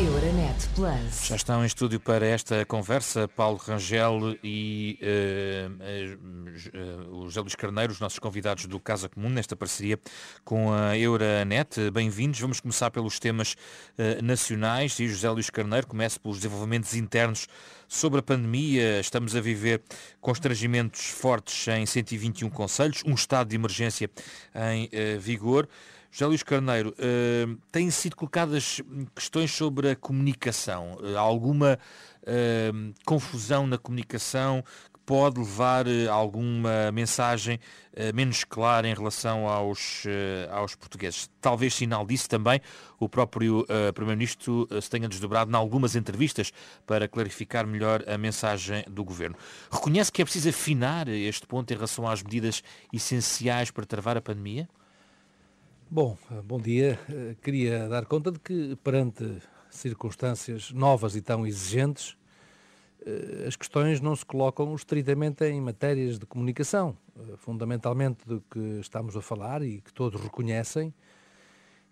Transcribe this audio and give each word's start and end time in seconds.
Euronet 0.00 0.66
Plus. 0.74 1.26
Já 1.26 1.36
estão 1.36 1.62
em 1.62 1.66
estúdio 1.66 2.00
para 2.00 2.24
esta 2.24 2.64
conversa 2.64 3.28
Paulo 3.28 3.58
Rangel 3.58 4.34
e 4.42 4.98
uh, 5.02 5.70
uh, 6.74 7.18
uh, 7.18 7.24
José 7.24 7.40
Luís 7.42 7.54
Carneiro, 7.54 7.92
os 7.92 8.00
nossos 8.00 8.18
convidados 8.18 8.64
do 8.64 8.80
Casa 8.80 9.10
Comum, 9.10 9.28
nesta 9.28 9.54
parceria 9.54 10.00
com 10.42 10.72
a 10.72 10.96
Euronet. 10.96 11.90
Bem-vindos. 11.90 12.40
Vamos 12.40 12.60
começar 12.60 12.90
pelos 12.90 13.18
temas 13.18 13.56
nacionais 14.22 14.98
e 14.98 15.06
José 15.06 15.28
Luís 15.28 15.50
Carneiro 15.50 15.86
começa 15.86 16.18
pelos 16.18 16.38
desenvolvimentos 16.38 16.94
internos 16.94 17.46
sobre 17.86 18.20
a 18.20 18.22
pandemia. 18.22 19.00
Estamos 19.00 19.36
a 19.36 19.40
viver 19.40 19.82
constrangimentos 20.18 21.10
fortes 21.10 21.68
em 21.68 21.84
121 21.84 22.48
conselhos, 22.48 23.02
um 23.04 23.12
estado 23.12 23.48
de 23.48 23.56
emergência 23.56 24.10
em 24.54 24.88
vigor. 25.18 25.68
José 26.10 26.26
Luís 26.26 26.42
Carneiro, 26.42 26.90
uh, 26.90 27.56
têm 27.70 27.88
sido 27.90 28.16
colocadas 28.16 28.80
questões 29.14 29.52
sobre 29.52 29.90
a 29.90 29.96
comunicação. 29.96 30.98
Uh, 31.00 31.16
alguma 31.16 31.78
uh, 32.22 32.94
confusão 33.04 33.64
na 33.64 33.78
comunicação 33.78 34.64
que 34.92 34.98
pode 35.06 35.38
levar 35.38 35.86
alguma 36.08 36.92
mensagem 36.92 37.58
menos 38.14 38.44
clara 38.44 38.86
em 38.86 38.94
relação 38.94 39.48
aos, 39.48 40.04
aos 40.52 40.76
portugueses? 40.76 41.28
Talvez 41.40 41.74
sinal 41.74 42.06
disso 42.06 42.28
também 42.28 42.60
o 43.00 43.08
próprio 43.08 43.66
Primeiro-Ministro 43.92 44.68
se 44.80 44.88
tenha 44.88 45.08
desdobrado 45.08 45.50
em 45.50 45.54
algumas 45.56 45.96
entrevistas 45.96 46.52
para 46.86 47.08
clarificar 47.08 47.66
melhor 47.66 48.04
a 48.08 48.16
mensagem 48.16 48.84
do 48.88 49.02
Governo. 49.02 49.34
Reconhece 49.72 50.12
que 50.12 50.22
é 50.22 50.24
preciso 50.24 50.48
afinar 50.48 51.08
este 51.08 51.44
ponto 51.44 51.72
em 51.72 51.74
relação 51.74 52.06
às 52.06 52.22
medidas 52.22 52.62
essenciais 52.92 53.72
para 53.72 53.84
travar 53.84 54.16
a 54.16 54.20
pandemia? 54.20 54.68
Bom, 55.92 56.16
bom 56.44 56.60
dia. 56.60 57.00
Eh, 57.08 57.34
queria 57.42 57.88
dar 57.88 58.06
conta 58.06 58.30
de 58.30 58.38
que, 58.38 58.76
perante 58.76 59.24
circunstâncias 59.68 60.70
novas 60.70 61.16
e 61.16 61.20
tão 61.20 61.44
exigentes, 61.44 62.16
eh, 63.04 63.46
as 63.48 63.56
questões 63.56 64.00
não 64.00 64.14
se 64.14 64.24
colocam 64.24 64.72
estritamente 64.72 65.42
em 65.44 65.60
matérias 65.60 66.16
de 66.16 66.24
comunicação. 66.26 66.96
Eh, 67.18 67.36
fundamentalmente 67.38 68.24
do 68.24 68.40
que 68.48 68.60
estamos 68.80 69.16
a 69.16 69.20
falar 69.20 69.62
e 69.62 69.80
que 69.80 69.92
todos 69.92 70.20
reconhecem 70.22 70.94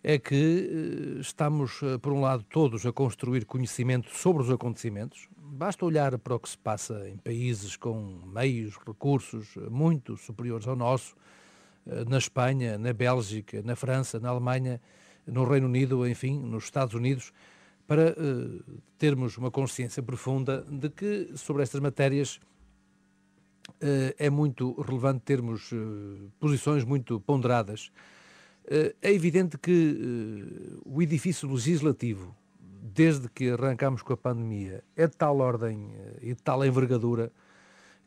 é 0.04 0.16
que 0.16 1.18
estamos, 1.18 1.80
por 2.00 2.12
um 2.12 2.20
lado, 2.20 2.44
todos 2.44 2.86
a 2.86 2.92
construir 2.92 3.44
conhecimento 3.46 4.10
sobre 4.16 4.44
os 4.44 4.50
acontecimentos. 4.50 5.28
Basta 5.36 5.84
olhar 5.84 6.16
para 6.20 6.36
o 6.36 6.38
que 6.38 6.48
se 6.48 6.56
passa 6.56 7.08
em 7.08 7.16
países 7.16 7.76
com 7.76 8.20
meios, 8.32 8.76
recursos 8.86 9.56
muito 9.68 10.16
superiores 10.16 10.68
ao 10.68 10.76
nosso, 10.76 11.16
eh, 11.16 11.37
na 12.08 12.18
Espanha, 12.18 12.76
na 12.78 12.92
Bélgica, 12.92 13.62
na 13.62 13.74
França, 13.74 14.20
na 14.20 14.28
Alemanha, 14.28 14.80
no 15.26 15.44
Reino 15.44 15.66
Unido, 15.66 16.06
enfim, 16.06 16.38
nos 16.38 16.64
Estados 16.64 16.94
Unidos, 16.94 17.32
para 17.86 18.12
uh, 18.12 18.80
termos 18.98 19.38
uma 19.38 19.50
consciência 19.50 20.02
profunda 20.02 20.64
de 20.68 20.90
que 20.90 21.30
sobre 21.36 21.62
estas 21.62 21.80
matérias 21.80 22.38
uh, 23.68 24.14
é 24.18 24.28
muito 24.28 24.78
relevante 24.80 25.22
termos 25.24 25.72
uh, 25.72 26.30
posições 26.38 26.84
muito 26.84 27.18
ponderadas. 27.20 27.90
é 29.00 29.10
evidente 29.14 29.56
que 29.56 29.96
o 30.84 31.00
edifício 31.00 31.48
legislativo, 31.50 32.36
desde 32.82 33.26
que 33.30 33.48
arrancamos 33.50 34.02
com 34.02 34.12
a 34.12 34.16
pandemia, 34.16 34.84
é 34.94 35.06
de 35.06 35.16
tal 35.16 35.38
ordem 35.38 35.90
e 36.20 36.34
de 36.34 36.42
tal 36.42 36.62
envergadura 36.62 37.32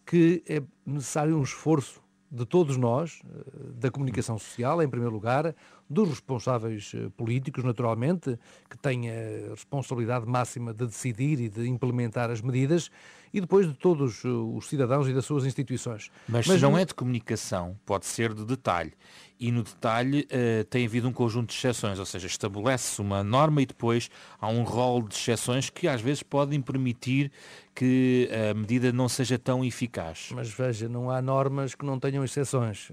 que 0.05 0.43
é 0.47 0.61
necessário 0.85 1.35
um 1.35 1.41
esforço 1.41 1.99
de 2.31 2.45
todos 2.45 2.77
nós, 2.77 3.21
eh, 3.25 3.51
da 3.75 3.91
comunicação 3.91 4.39
social, 4.39 4.81
em 4.81 4.87
primeiro 4.87 5.13
lugar, 5.13 5.53
dos 5.89 6.07
responsáveis 6.07 6.93
eh, 6.95 7.09
políticos, 7.17 7.63
naturalmente, 7.63 8.39
que 8.69 8.77
têm 8.77 9.09
a 9.09 9.49
responsabilidade 9.49 10.25
máxima 10.25 10.73
de 10.73 10.85
decidir 10.85 11.41
e 11.41 11.49
de 11.49 11.67
implementar 11.67 12.31
as 12.31 12.41
medidas, 12.41 12.89
e 13.33 13.41
depois 13.41 13.67
de 13.67 13.73
todos 13.73 14.23
eh, 14.25 14.27
os 14.27 14.67
cidadãos 14.67 15.07
e 15.07 15.13
das 15.13 15.25
suas 15.25 15.45
instituições. 15.45 16.11
Mas, 16.27 16.47
Mas 16.47 16.57
se 16.57 16.61
não 16.61 16.77
é 16.77 16.85
de 16.85 16.93
comunicação, 16.93 17.77
pode 17.85 18.05
ser 18.05 18.33
de 18.33 18.45
detalhe 18.45 18.93
e 19.41 19.51
no 19.51 19.63
detalhe 19.63 20.27
uh, 20.31 20.63
tem 20.65 20.85
havido 20.85 21.07
um 21.07 21.11
conjunto 21.11 21.49
de 21.49 21.55
exceções, 21.55 21.97
ou 21.97 22.05
seja, 22.05 22.27
estabelece-se 22.27 23.01
uma 23.01 23.23
norma 23.23 23.63
e 23.63 23.65
depois 23.65 24.07
há 24.39 24.47
um 24.47 24.61
rol 24.61 25.01
de 25.01 25.15
exceções 25.15 25.67
que 25.67 25.87
às 25.87 25.99
vezes 25.99 26.21
podem 26.21 26.61
permitir 26.61 27.31
que 27.73 28.29
a 28.51 28.53
medida 28.53 28.91
não 28.91 29.09
seja 29.09 29.39
tão 29.39 29.65
eficaz. 29.65 30.29
Mas 30.31 30.49
veja, 30.51 30.87
não 30.87 31.09
há 31.09 31.19
normas 31.23 31.73
que 31.73 31.83
não 31.83 31.99
tenham 31.99 32.23
exceções. 32.23 32.91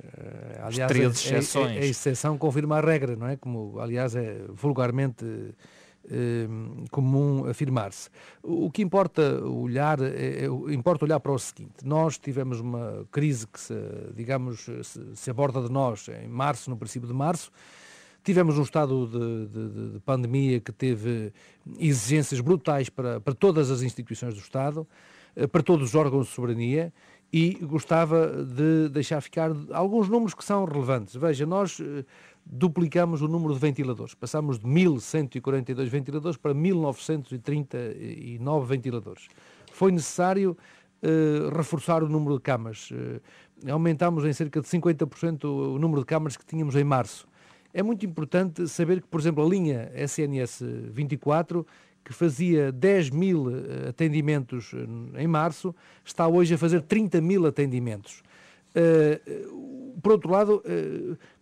Aliás, 0.62 0.90
13 0.90 1.10
exceções. 1.10 1.76
A, 1.76 1.80
a, 1.80 1.82
a, 1.82 1.86
exceção 1.86 2.38
confirma 2.38 2.78
a 2.78 2.80
regra, 2.80 3.14
não 3.14 3.26
é? 3.26 3.36
Como, 3.36 3.78
aliás, 3.78 4.16
é 4.16 4.40
vulgarmente 4.48 5.26
eh, 5.26 5.52
comum 6.90 7.46
afirmar-se. 7.48 8.08
O 8.42 8.70
que 8.70 8.82
importa 8.82 9.44
olhar, 9.44 10.00
é, 10.00 10.44
é, 10.44 10.46
importa 10.72 11.04
olhar 11.04 11.20
para 11.20 11.32
o 11.32 11.38
seguinte, 11.38 11.84
nós 11.84 12.18
tivemos 12.18 12.60
uma 12.60 13.06
crise 13.10 13.46
que, 13.46 13.60
se, 13.60 13.74
digamos, 14.14 14.60
se, 14.82 15.16
se 15.16 15.30
aborda 15.30 15.62
de 15.62 15.70
nós 15.70 16.08
em 16.08 16.28
março, 16.28 16.70
no 16.70 16.76
princípio 16.76 17.08
de 17.08 17.14
março, 17.14 17.50
Tivemos 18.28 18.58
um 18.58 18.62
estado 18.62 19.06
de, 19.06 19.46
de, 19.46 19.92
de, 19.92 20.00
pandemia 20.00 20.60
que 20.60 20.70
teve 20.70 21.32
exigências 21.78 22.40
brutais 22.40 22.90
para, 22.90 23.20
para 23.20 23.32
todas 23.32 23.70
as 23.70 23.80
instituições 23.80 24.34
do 24.34 24.40
Estado, 24.40 24.86
eh, 25.34 25.46
para 25.46 25.62
todos 25.62 25.88
os 25.88 25.94
órgãos 25.94 26.26
de 26.26 26.34
soberania, 26.34 26.92
e 27.32 27.54
gostava 27.54 28.44
de 28.44 28.88
deixar 28.90 29.20
ficar 29.22 29.50
alguns 29.72 30.08
números 30.08 30.34
que 30.34 30.44
são 30.44 30.64
relevantes. 30.64 31.14
Veja, 31.14 31.46
nós 31.46 31.80
eh, 31.80 32.04
duplicamos 32.50 33.20
o 33.20 33.28
número 33.28 33.52
de 33.52 33.60
ventiladores. 33.60 34.14
Passamos 34.14 34.58
de 34.58 34.66
1.142 34.66 35.86
ventiladores 35.88 36.38
para 36.38 36.54
1.939 36.54 38.64
ventiladores. 38.64 39.28
Foi 39.72 39.92
necessário 39.92 40.56
uh, 41.02 41.50
reforçar 41.54 42.02
o 42.02 42.08
número 42.08 42.36
de 42.36 42.42
camas. 42.42 42.90
Uh, 42.90 43.20
aumentámos 43.70 44.24
em 44.24 44.32
cerca 44.32 44.62
de 44.62 44.66
50% 44.66 45.44
o 45.44 45.78
número 45.78 46.00
de 46.00 46.06
camas 46.06 46.34
que 46.36 46.46
tínhamos 46.46 46.74
em 46.74 46.84
março. 46.84 47.28
É 47.74 47.82
muito 47.82 48.06
importante 48.06 48.66
saber 48.66 49.02
que, 49.02 49.08
por 49.08 49.20
exemplo, 49.20 49.44
a 49.44 49.48
linha 49.48 49.92
SNS 49.94 50.62
24, 50.90 51.66
que 52.02 52.14
fazia 52.14 52.72
10 52.72 53.10
mil 53.10 53.50
eh, 53.50 53.90
atendimentos 53.90 54.72
em 55.14 55.26
março, 55.26 55.74
está 56.02 56.26
hoje 56.26 56.54
a 56.54 56.58
fazer 56.58 56.80
30 56.80 57.20
mil 57.20 57.44
atendimentos. 57.44 58.22
Por 60.00 60.12
outro 60.12 60.30
lado, 60.30 60.62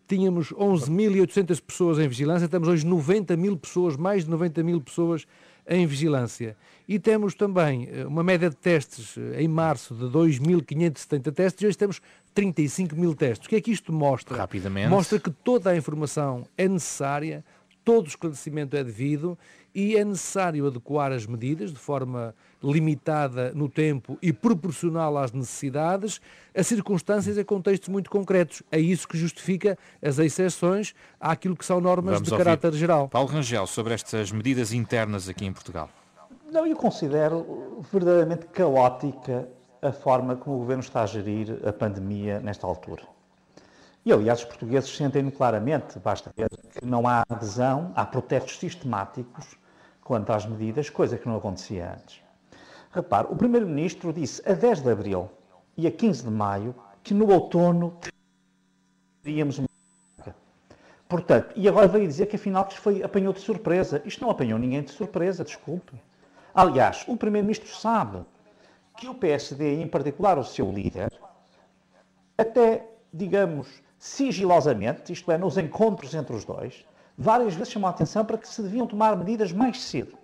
tínhamos 0.06 0.52
11.800 0.52 1.60
pessoas 1.60 1.98
em 1.98 2.08
vigilância, 2.08 2.48
temos 2.48 2.68
hoje 2.68 2.86
90 2.86 3.36
mil 3.36 3.56
pessoas, 3.56 3.96
mais 3.96 4.24
de 4.24 4.30
90 4.30 4.62
mil 4.62 4.80
pessoas 4.80 5.26
em 5.68 5.86
vigilância. 5.86 6.56
E 6.88 6.98
temos 6.98 7.34
também 7.34 7.88
eh, 7.90 8.06
uma 8.06 8.22
média 8.22 8.48
de 8.48 8.56
testes 8.56 9.16
eh, 9.18 9.42
em 9.42 9.48
março 9.48 9.94
de 9.94 10.04
2.570 10.04 11.32
testes 11.32 11.62
e 11.62 11.66
hoje 11.66 11.76
temos 11.76 12.00
35 12.32 12.94
mil 12.94 13.14
testes. 13.14 13.46
O 13.46 13.50
que 13.50 13.56
é 13.56 13.60
que 13.60 13.72
isto 13.72 13.92
mostra? 13.92 14.36
Rapidamente. 14.36 14.88
Mostra 14.88 15.18
que 15.18 15.30
toda 15.30 15.70
a 15.70 15.76
informação 15.76 16.46
é 16.56 16.68
necessária, 16.68 17.44
todo 17.84 18.04
o 18.04 18.08
esclarecimento 18.08 18.76
é 18.76 18.84
devido 18.84 19.36
e 19.76 19.94
é 19.94 20.02
necessário 20.02 20.66
adequar 20.66 21.12
as 21.12 21.26
medidas 21.26 21.70
de 21.70 21.78
forma 21.78 22.34
limitada 22.64 23.52
no 23.54 23.68
tempo 23.68 24.16
e 24.22 24.32
proporcional 24.32 25.18
às 25.18 25.32
necessidades, 25.32 26.18
a 26.56 26.62
circunstâncias 26.62 27.36
e 27.36 27.44
contextos 27.44 27.90
muito 27.90 28.08
concretos. 28.08 28.62
É 28.72 28.80
isso 28.80 29.06
que 29.06 29.18
justifica 29.18 29.76
as 30.02 30.18
exceções 30.18 30.94
àquilo 31.20 31.54
que 31.54 31.64
são 31.64 31.78
normas 31.78 32.14
Vamos 32.14 32.30
de 32.30 32.34
caráter 32.34 32.72
geral. 32.72 33.06
Paulo 33.10 33.28
Rangel, 33.28 33.66
sobre 33.66 33.92
estas 33.92 34.32
medidas 34.32 34.72
internas 34.72 35.28
aqui 35.28 35.44
em 35.44 35.52
Portugal. 35.52 35.90
Não, 36.50 36.66
eu 36.66 36.74
considero 36.74 37.84
verdadeiramente 37.92 38.46
caótica 38.46 39.46
a 39.82 39.92
forma 39.92 40.36
como 40.36 40.56
o 40.56 40.58
Governo 40.60 40.82
está 40.82 41.02
a 41.02 41.06
gerir 41.06 41.60
a 41.68 41.72
pandemia 41.72 42.40
nesta 42.40 42.66
altura. 42.66 43.02
E, 44.06 44.12
aliás, 44.12 44.38
os 44.38 44.46
portugueses 44.46 44.96
sentem-no 44.96 45.30
claramente. 45.30 45.98
Basta 45.98 46.32
ver 46.34 46.48
que 46.48 46.86
não 46.86 47.06
há 47.06 47.24
adesão, 47.28 47.92
há 47.94 48.06
protestos 48.06 48.58
sistemáticos 48.58 49.58
quanto 50.06 50.32
às 50.32 50.46
medidas, 50.46 50.88
coisa 50.88 51.18
que 51.18 51.26
não 51.26 51.36
acontecia 51.36 51.92
antes. 51.92 52.20
Repare, 52.92 53.26
o 53.28 53.34
Primeiro-Ministro 53.34 54.12
disse 54.12 54.40
a 54.48 54.54
10 54.54 54.82
de 54.82 54.90
abril 54.90 55.28
e 55.76 55.84
a 55.84 55.90
15 55.90 56.22
de 56.22 56.30
maio 56.30 56.74
que 57.02 57.12
no 57.12 57.28
outono 57.30 57.98
teríamos 59.22 59.58
uma 59.58 59.66
Portanto, 61.08 61.52
e 61.54 61.68
agora 61.68 61.86
veio 61.86 62.06
dizer 62.06 62.26
que 62.26 62.36
afinal 62.36 62.66
isto 62.68 62.80
foi, 62.80 63.02
apanhou 63.02 63.32
de 63.32 63.40
surpresa. 63.40 64.02
Isto 64.04 64.22
não 64.22 64.30
apanhou 64.30 64.58
ninguém 64.58 64.82
de 64.82 64.90
surpresa, 64.90 65.44
desculpe. 65.44 66.00
Aliás, 66.54 67.04
o 67.06 67.16
Primeiro-Ministro 67.16 67.68
sabe 67.68 68.24
que 68.96 69.08
o 69.08 69.14
PSD, 69.14 69.80
em 69.80 69.86
particular 69.86 70.38
o 70.38 70.44
seu 70.44 70.70
líder, 70.72 71.12
até, 72.38 72.88
digamos, 73.12 73.68
sigilosamente, 73.98 75.12
isto 75.12 75.30
é, 75.30 75.38
nos 75.38 75.58
encontros 75.58 76.14
entre 76.14 76.34
os 76.34 76.44
dois, 76.44 76.84
várias 77.16 77.54
vezes 77.54 77.72
chamou 77.72 77.88
a 77.88 77.90
atenção 77.90 78.24
para 78.24 78.38
que 78.38 78.48
se 78.48 78.62
deviam 78.62 78.86
tomar 78.86 79.16
medidas 79.16 79.52
mais 79.52 79.82
cedo 79.82 80.16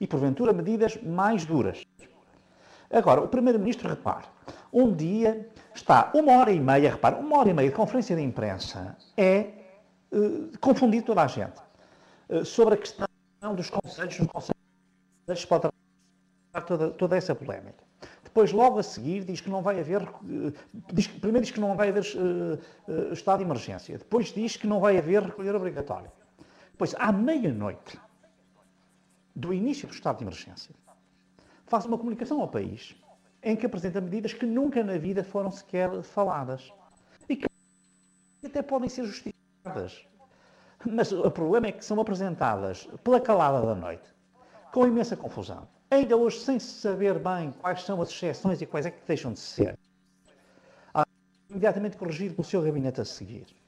e, 0.00 0.06
porventura, 0.06 0.52
medidas 0.52 1.00
mais 1.02 1.44
duras. 1.44 1.84
Agora, 2.90 3.22
o 3.22 3.28
Primeiro-Ministro, 3.28 3.88
repare, 3.88 4.26
um 4.72 4.92
dia 4.94 5.48
está 5.74 6.10
uma 6.14 6.38
hora 6.38 6.50
e 6.52 6.60
meia, 6.60 6.90
repare, 6.90 7.16
uma 7.16 7.38
hora 7.38 7.50
e 7.50 7.54
meia 7.54 7.68
de 7.68 7.74
conferência 7.74 8.14
de 8.14 8.22
imprensa 8.22 8.96
é 9.16 9.50
uh, 10.12 10.58
confundir 10.60 11.02
toda 11.02 11.22
a 11.22 11.26
gente 11.26 11.60
uh, 12.28 12.44
sobre 12.44 12.74
a 12.74 12.76
questão 12.76 13.06
dos 13.54 13.70
conselhos, 13.70 14.18
dos 14.18 14.26
conselhos 14.26 15.44
pode 15.46 15.68
toda, 16.66 16.90
toda 16.90 17.16
essa 17.16 17.34
polémica. 17.34 17.82
Depois, 18.22 18.50
logo 18.50 18.78
a 18.78 18.82
seguir, 18.82 19.24
diz 19.24 19.40
que 19.40 19.50
não 19.50 19.62
vai 19.62 19.78
haver. 19.78 20.02
Eh, 20.02 20.52
diz, 20.92 21.06
primeiro 21.06 21.44
diz 21.44 21.50
que 21.50 21.60
não 21.60 21.76
vai 21.76 21.90
haver 21.90 22.02
uh, 22.02 22.58
uh, 22.90 23.12
estado 23.12 23.38
de 23.38 23.44
emergência. 23.44 23.98
Depois 23.98 24.32
diz 24.32 24.56
que 24.56 24.66
não 24.66 24.80
vai 24.80 24.96
haver 24.96 25.22
recolher 25.22 25.54
obrigatório. 25.54 26.10
Depois, 26.82 26.96
à 26.98 27.12
meia-noite 27.12 27.96
do 29.36 29.54
início 29.54 29.86
do 29.86 29.94
estado 29.94 30.18
de 30.18 30.24
emergência, 30.24 30.74
faz 31.64 31.84
uma 31.84 31.96
comunicação 31.96 32.40
ao 32.40 32.48
país 32.48 32.96
em 33.40 33.54
que 33.54 33.64
apresenta 33.64 34.00
medidas 34.00 34.32
que 34.32 34.44
nunca 34.44 34.82
na 34.82 34.98
vida 34.98 35.22
foram 35.22 35.48
sequer 35.48 36.02
faladas 36.02 36.72
e 37.28 37.36
que 37.36 37.46
até 38.44 38.62
podem 38.62 38.88
ser 38.88 39.04
justificadas. 39.04 40.04
Mas 40.84 41.12
o 41.12 41.30
problema 41.30 41.68
é 41.68 41.72
que 41.72 41.84
são 41.84 42.00
apresentadas 42.00 42.88
pela 43.04 43.20
calada 43.20 43.64
da 43.64 43.76
noite, 43.76 44.12
com 44.72 44.84
imensa 44.84 45.16
confusão 45.16 45.68
ainda 45.88 46.16
hoje 46.16 46.40
sem 46.40 46.58
saber 46.58 47.16
bem 47.20 47.52
quais 47.52 47.84
são 47.84 48.02
as 48.02 48.08
exceções 48.08 48.60
e 48.60 48.66
quais 48.66 48.86
é 48.86 48.90
que 48.90 49.06
deixam 49.06 49.32
de 49.32 49.38
ser, 49.38 49.78
imediatamente 51.48 51.96
corrigido 51.96 52.34
pelo 52.34 52.44
seu 52.44 52.60
gabinete 52.60 53.00
a 53.00 53.04
seguir. 53.04 53.61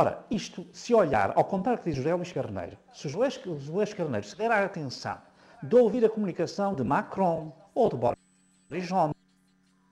Ora, 0.00 0.24
isto, 0.30 0.64
se 0.72 0.94
olhar, 0.94 1.32
ao 1.34 1.44
contrário 1.44 1.82
que 1.82 1.90
diz 1.90 1.96
José 1.96 2.14
Luís 2.14 2.30
Carneiro, 2.30 2.78
se 2.94 3.08
José 3.08 3.42
Luís 3.68 3.92
Carneiro 3.92 4.24
se 4.24 4.36
der 4.36 4.48
a 4.48 4.64
atenção 4.64 5.18
de 5.60 5.74
ouvir 5.74 6.04
a 6.04 6.08
comunicação 6.08 6.72
de 6.72 6.84
Macron 6.84 7.52
ou 7.74 7.88
de 7.88 7.96
Boris 7.96 8.86
Johnson, 8.86 9.12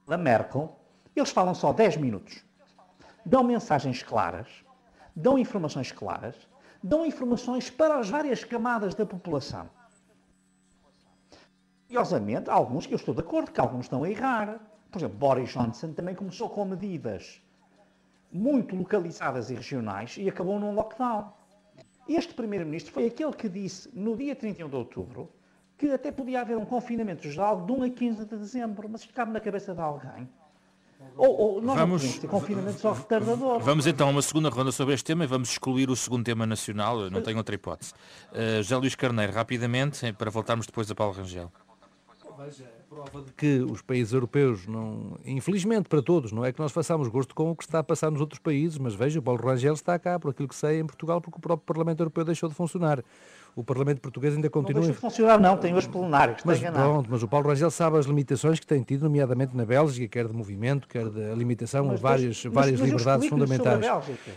da 0.07 0.17
Merkel, 0.17 0.73
eles 1.13 1.29
falam 1.29 1.53
só 1.53 1.73
10 1.73 1.97
minutos. 1.97 2.41
Dão 3.25 3.43
mensagens 3.43 4.01
claras, 4.01 4.47
dão 5.13 5.37
informações 5.37 5.91
claras, 5.91 6.35
dão 6.81 7.05
informações 7.05 7.69
para 7.69 7.99
as 7.99 8.09
várias 8.09 8.45
camadas 8.45 8.95
da 8.95 9.05
população. 9.05 9.69
Curiosamente, 11.87 12.49
alguns, 12.49 12.89
eu 12.89 12.95
estou 12.95 13.13
de 13.13 13.19
acordo 13.19 13.51
que 13.51 13.59
alguns 13.59 13.87
estão 13.87 14.05
a 14.05 14.09
errar. 14.09 14.57
Por 14.89 14.99
exemplo, 14.99 15.17
Boris 15.17 15.49
Johnson 15.49 15.91
também 15.91 16.15
começou 16.15 16.49
com 16.49 16.63
medidas 16.63 17.41
muito 18.37 18.75
localizadas 18.75 19.49
e 19.49 19.55
regionais 19.55 20.15
e 20.17 20.29
acabou 20.29 20.59
num 20.59 20.73
lockdown. 20.73 21.33
Este 22.07 22.33
primeiro-ministro 22.33 22.93
foi 22.93 23.07
aquele 23.07 23.33
que 23.33 23.49
disse, 23.49 23.89
no 23.93 24.15
dia 24.15 24.35
31 24.35 24.69
de 24.69 24.75
outubro, 24.75 25.29
que 25.77 25.91
até 25.91 26.11
podia 26.11 26.41
haver 26.41 26.57
um 26.57 26.65
confinamento 26.65 27.29
geral 27.29 27.65
de 27.65 27.71
1 27.71 27.83
a 27.83 27.89
15 27.89 28.25
de 28.25 28.37
dezembro, 28.37 28.87
mas 28.89 29.01
isto 29.01 29.13
cabe 29.13 29.31
na 29.31 29.39
cabeça 29.39 29.73
de 29.73 29.81
alguém. 29.81 30.29
Ou, 31.15 31.39
ou 31.39 31.61
nós 31.61 31.77
vamos, 31.77 32.03
não 32.03 32.21
ter 32.21 32.27
confinamento 32.27 32.79
só 32.79 32.91
retardador. 32.91 33.59
Vamos 33.59 33.85
então 33.85 34.07
a 34.07 34.11
uma 34.11 34.21
segunda 34.21 34.49
ronda 34.49 34.71
sobre 34.71 34.93
este 34.93 35.05
tema 35.05 35.23
e 35.23 35.27
vamos 35.27 35.49
excluir 35.49 35.89
o 35.89 35.95
segundo 35.95 36.23
tema 36.23 36.45
nacional, 36.45 37.09
não 37.09 37.21
tenho 37.21 37.37
outra 37.37 37.53
hipótese. 37.53 37.93
Uh, 38.31 38.63
José 38.63 38.77
Luís 38.77 38.95
Carneiro, 38.95 39.33
rapidamente, 39.33 40.11
para 40.13 40.31
voltarmos 40.31 40.65
depois 40.65 40.89
a 40.89 40.95
Paulo 40.95 41.13
Rangel 41.13 41.51
veja, 42.37 42.63
é 42.63 42.83
prova 42.87 43.21
de 43.21 43.33
que 43.33 43.59
os 43.59 43.81
países 43.81 44.13
europeus, 44.13 44.67
não, 44.67 45.17
infelizmente 45.25 45.89
para 45.89 46.01
todos, 46.01 46.31
não 46.31 46.45
é 46.45 46.51
que 46.51 46.59
nós 46.59 46.71
façamos 46.71 47.07
gosto 47.07 47.33
com 47.33 47.51
o 47.51 47.55
que 47.55 47.63
está 47.63 47.79
a 47.79 47.83
passar 47.83 48.11
nos 48.11 48.21
outros 48.21 48.39
países, 48.39 48.77
mas 48.77 48.93
veja, 48.93 49.19
o 49.19 49.21
Paulo 49.23 49.41
Rangel 49.43 49.73
está 49.73 49.97
cá, 49.97 50.19
por 50.19 50.31
aquilo 50.31 50.47
que 50.47 50.55
sei, 50.55 50.79
em 50.79 50.85
Portugal, 50.85 51.19
porque 51.19 51.37
o 51.37 51.41
próprio 51.41 51.65
Parlamento 51.65 52.01
Europeu 52.01 52.23
deixou 52.23 52.47
de 52.47 52.55
funcionar 52.55 53.03
o 53.57 53.63
Parlamento 53.63 53.99
Português 53.99 54.35
ainda 54.35 54.51
continua... 54.51 54.81
Não 54.81 54.87
deixa 54.87 54.93
de 54.93 55.01
funcionar, 55.01 55.39
não, 55.39 55.57
tem 55.57 55.73
os 55.73 55.87
plenários, 55.87 56.43
mas, 56.45 56.59
pronto, 56.59 57.09
mas 57.09 57.23
o 57.23 57.27
Paulo 57.27 57.47
Rangel 57.47 57.71
sabe 57.71 57.97
as 57.97 58.05
limitações 58.05 58.59
que 58.59 58.67
tem 58.67 58.83
tido, 58.83 59.05
nomeadamente 59.05 59.57
na 59.57 59.65
Bélgica, 59.65 60.07
quer 60.07 60.27
de 60.27 60.33
movimento, 60.33 60.87
quer 60.87 61.09
de 61.09 61.33
limitação 61.33 61.89
a 61.89 61.95
várias, 61.95 62.45
mas, 62.45 62.53
várias 62.53 62.79
mas 62.79 62.87
liberdades 62.87 63.27
fundamentais. 63.27 63.83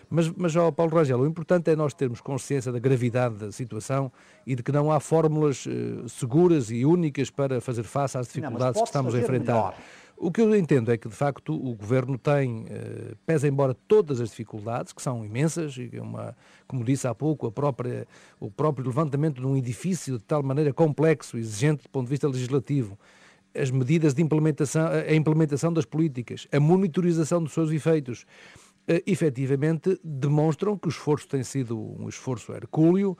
Mas, 0.08 0.31
mas, 0.31 0.56
ó, 0.56 0.70
Paulo 0.70 0.96
Rangel, 0.96 1.20
o 1.20 1.26
importante 1.26 1.70
é 1.70 1.76
nós 1.76 1.93
termos 1.93 2.22
consciência 2.22 2.72
da 2.72 2.78
gravidade 2.78 3.34
da 3.34 3.52
situação 3.52 4.11
e 4.46 4.55
de 4.55 4.62
que 4.62 4.72
não 4.72 4.90
há 4.90 4.99
fórmulas 4.99 5.66
uh, 5.66 6.08
seguras 6.08 6.70
e 6.70 6.87
únicas 6.87 7.28
para 7.28 7.61
fazer 7.61 7.82
face 7.82 8.16
às 8.16 8.26
dificuldades 8.26 8.76
não, 8.76 8.82
que 8.84 8.88
estamos 8.88 9.14
a 9.14 9.19
enfrentar. 9.19 9.52
Melhor. 9.52 9.75
O 10.22 10.31
que 10.31 10.43
eu 10.43 10.55
entendo 10.55 10.93
é 10.93 10.99
que, 10.99 11.08
de 11.08 11.14
facto, 11.14 11.55
o 11.55 11.75
Governo 11.75 12.19
tem, 12.19 12.67
eh, 12.69 13.14
pesa 13.25 13.49
embora 13.49 13.72
todas 13.72 14.20
as 14.20 14.28
dificuldades, 14.28 14.93
que 14.93 15.00
são 15.00 15.25
imensas, 15.25 15.78
e 15.78 15.88
é 15.94 16.02
uma, 16.02 16.37
como 16.69 16.84
disse 16.84 17.08
há 17.08 17.14
pouco, 17.14 17.50
própria, 17.50 18.06
o 18.38 18.50
próprio 18.50 18.87
levantamento 18.87 19.40
de 19.40 19.46
um 19.46 19.56
edifício 19.56 20.19
de 20.19 20.25
tal 20.26 20.43
maneira 20.43 20.75
complexo, 20.75 21.38
exigente 21.38 21.84
do 21.84 21.88
ponto 21.88 22.05
de 22.05 22.11
vista 22.11 22.28
legislativo, 22.28 22.99
as 23.55 23.70
medidas 23.70 24.12
de 24.12 24.20
implementação, 24.20 24.88
a 24.88 25.14
implementação 25.14 25.72
das 25.72 25.87
políticas, 25.87 26.46
a 26.52 26.61
monitorização 26.61 27.43
dos 27.43 27.55
seus 27.55 27.70
efeitos, 27.70 28.26
eh, 28.87 29.02
efetivamente 29.06 29.99
demonstram 30.05 30.76
que 30.76 30.87
o 30.87 30.90
esforço 30.90 31.26
tem 31.28 31.43
sido 31.43 31.78
um 31.78 32.11
esforço 32.11 32.52
hercúleo, 32.52 33.16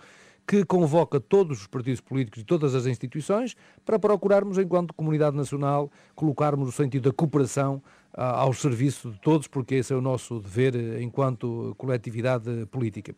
que 0.51 0.65
convoca 0.65 1.21
todos 1.21 1.61
os 1.61 1.67
partidos 1.69 2.01
políticos 2.01 2.43
e 2.43 2.45
todas 2.45 2.75
as 2.75 2.85
instituições 2.85 3.57
para 3.87 4.01
procurarmos, 4.01 4.59
enquanto 4.59 4.93
comunidade 4.93 5.37
nacional, 5.37 5.89
colocarmos 6.13 6.69
o 6.69 6.73
sentido 6.73 7.09
da 7.09 7.15
cooperação 7.15 7.81
ah, 8.13 8.41
ao 8.41 8.53
serviço 8.53 9.13
de 9.13 9.21
todos, 9.21 9.47
porque 9.47 9.77
esse 9.77 9.93
é 9.93 9.97
o 9.97 10.01
nosso 10.01 10.41
dever 10.41 10.75
eh, 10.75 11.01
enquanto 11.01 11.73
coletividade 11.79 12.67
política. 12.67 13.15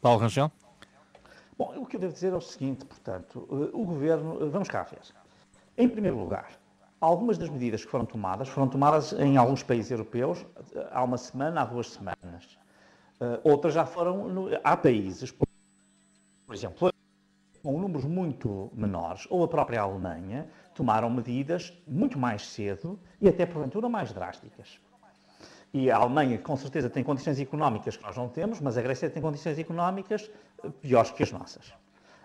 Paulo 0.00 0.20
Rangel? 0.20 0.50
Bom, 1.58 1.74
o 1.76 1.84
que 1.84 1.96
eu 1.96 2.00
devo 2.00 2.14
dizer 2.14 2.32
é 2.32 2.36
o 2.36 2.40
seguinte, 2.40 2.86
portanto, 2.86 3.46
eh, 3.52 3.76
o 3.76 3.84
Governo, 3.84 4.38
eh, 4.40 4.48
vamos 4.48 4.68
cá 4.68 4.84
ver. 4.84 5.00
Em 5.76 5.86
primeiro 5.86 6.18
lugar, 6.18 6.48
algumas 6.98 7.36
das 7.36 7.50
medidas 7.50 7.84
que 7.84 7.90
foram 7.90 8.06
tomadas 8.06 8.48
foram 8.48 8.68
tomadas 8.68 9.12
em 9.12 9.36
alguns 9.36 9.62
países 9.62 9.90
europeus 9.90 10.46
há 10.90 11.04
uma 11.04 11.18
semana, 11.18 11.60
há 11.60 11.64
duas 11.66 11.90
semanas. 11.90 12.58
outras 13.44 13.74
já 13.74 13.84
foram, 13.84 14.28
no, 14.28 14.48
há 14.64 14.76
países, 14.78 15.30
por 16.46 16.54
exemplo, 16.54 16.90
com 17.62 17.80
números 17.80 18.04
muito 18.04 18.70
menores, 18.74 19.26
ou 19.28 19.42
a 19.42 19.48
própria 19.48 19.80
Alemanha, 19.80 20.48
tomaram 20.74 21.10
medidas 21.10 21.72
muito 21.86 22.18
mais 22.18 22.46
cedo 22.46 22.98
e 23.20 23.28
até 23.28 23.44
porventura 23.44 23.88
mais 23.88 24.12
drásticas. 24.12 24.78
E 25.74 25.90
a 25.90 25.96
Alemanha, 25.96 26.38
com 26.38 26.56
certeza, 26.56 26.88
tem 26.88 27.02
condições 27.02 27.40
económicas 27.40 27.96
que 27.96 28.02
nós 28.04 28.16
não 28.16 28.28
temos, 28.28 28.60
mas 28.60 28.78
a 28.78 28.82
Grécia 28.82 29.10
tem 29.10 29.20
condições 29.20 29.58
económicas 29.58 30.30
eh, 30.62 30.70
piores 30.80 31.10
que 31.10 31.22
as 31.22 31.32
nossas. 31.32 31.74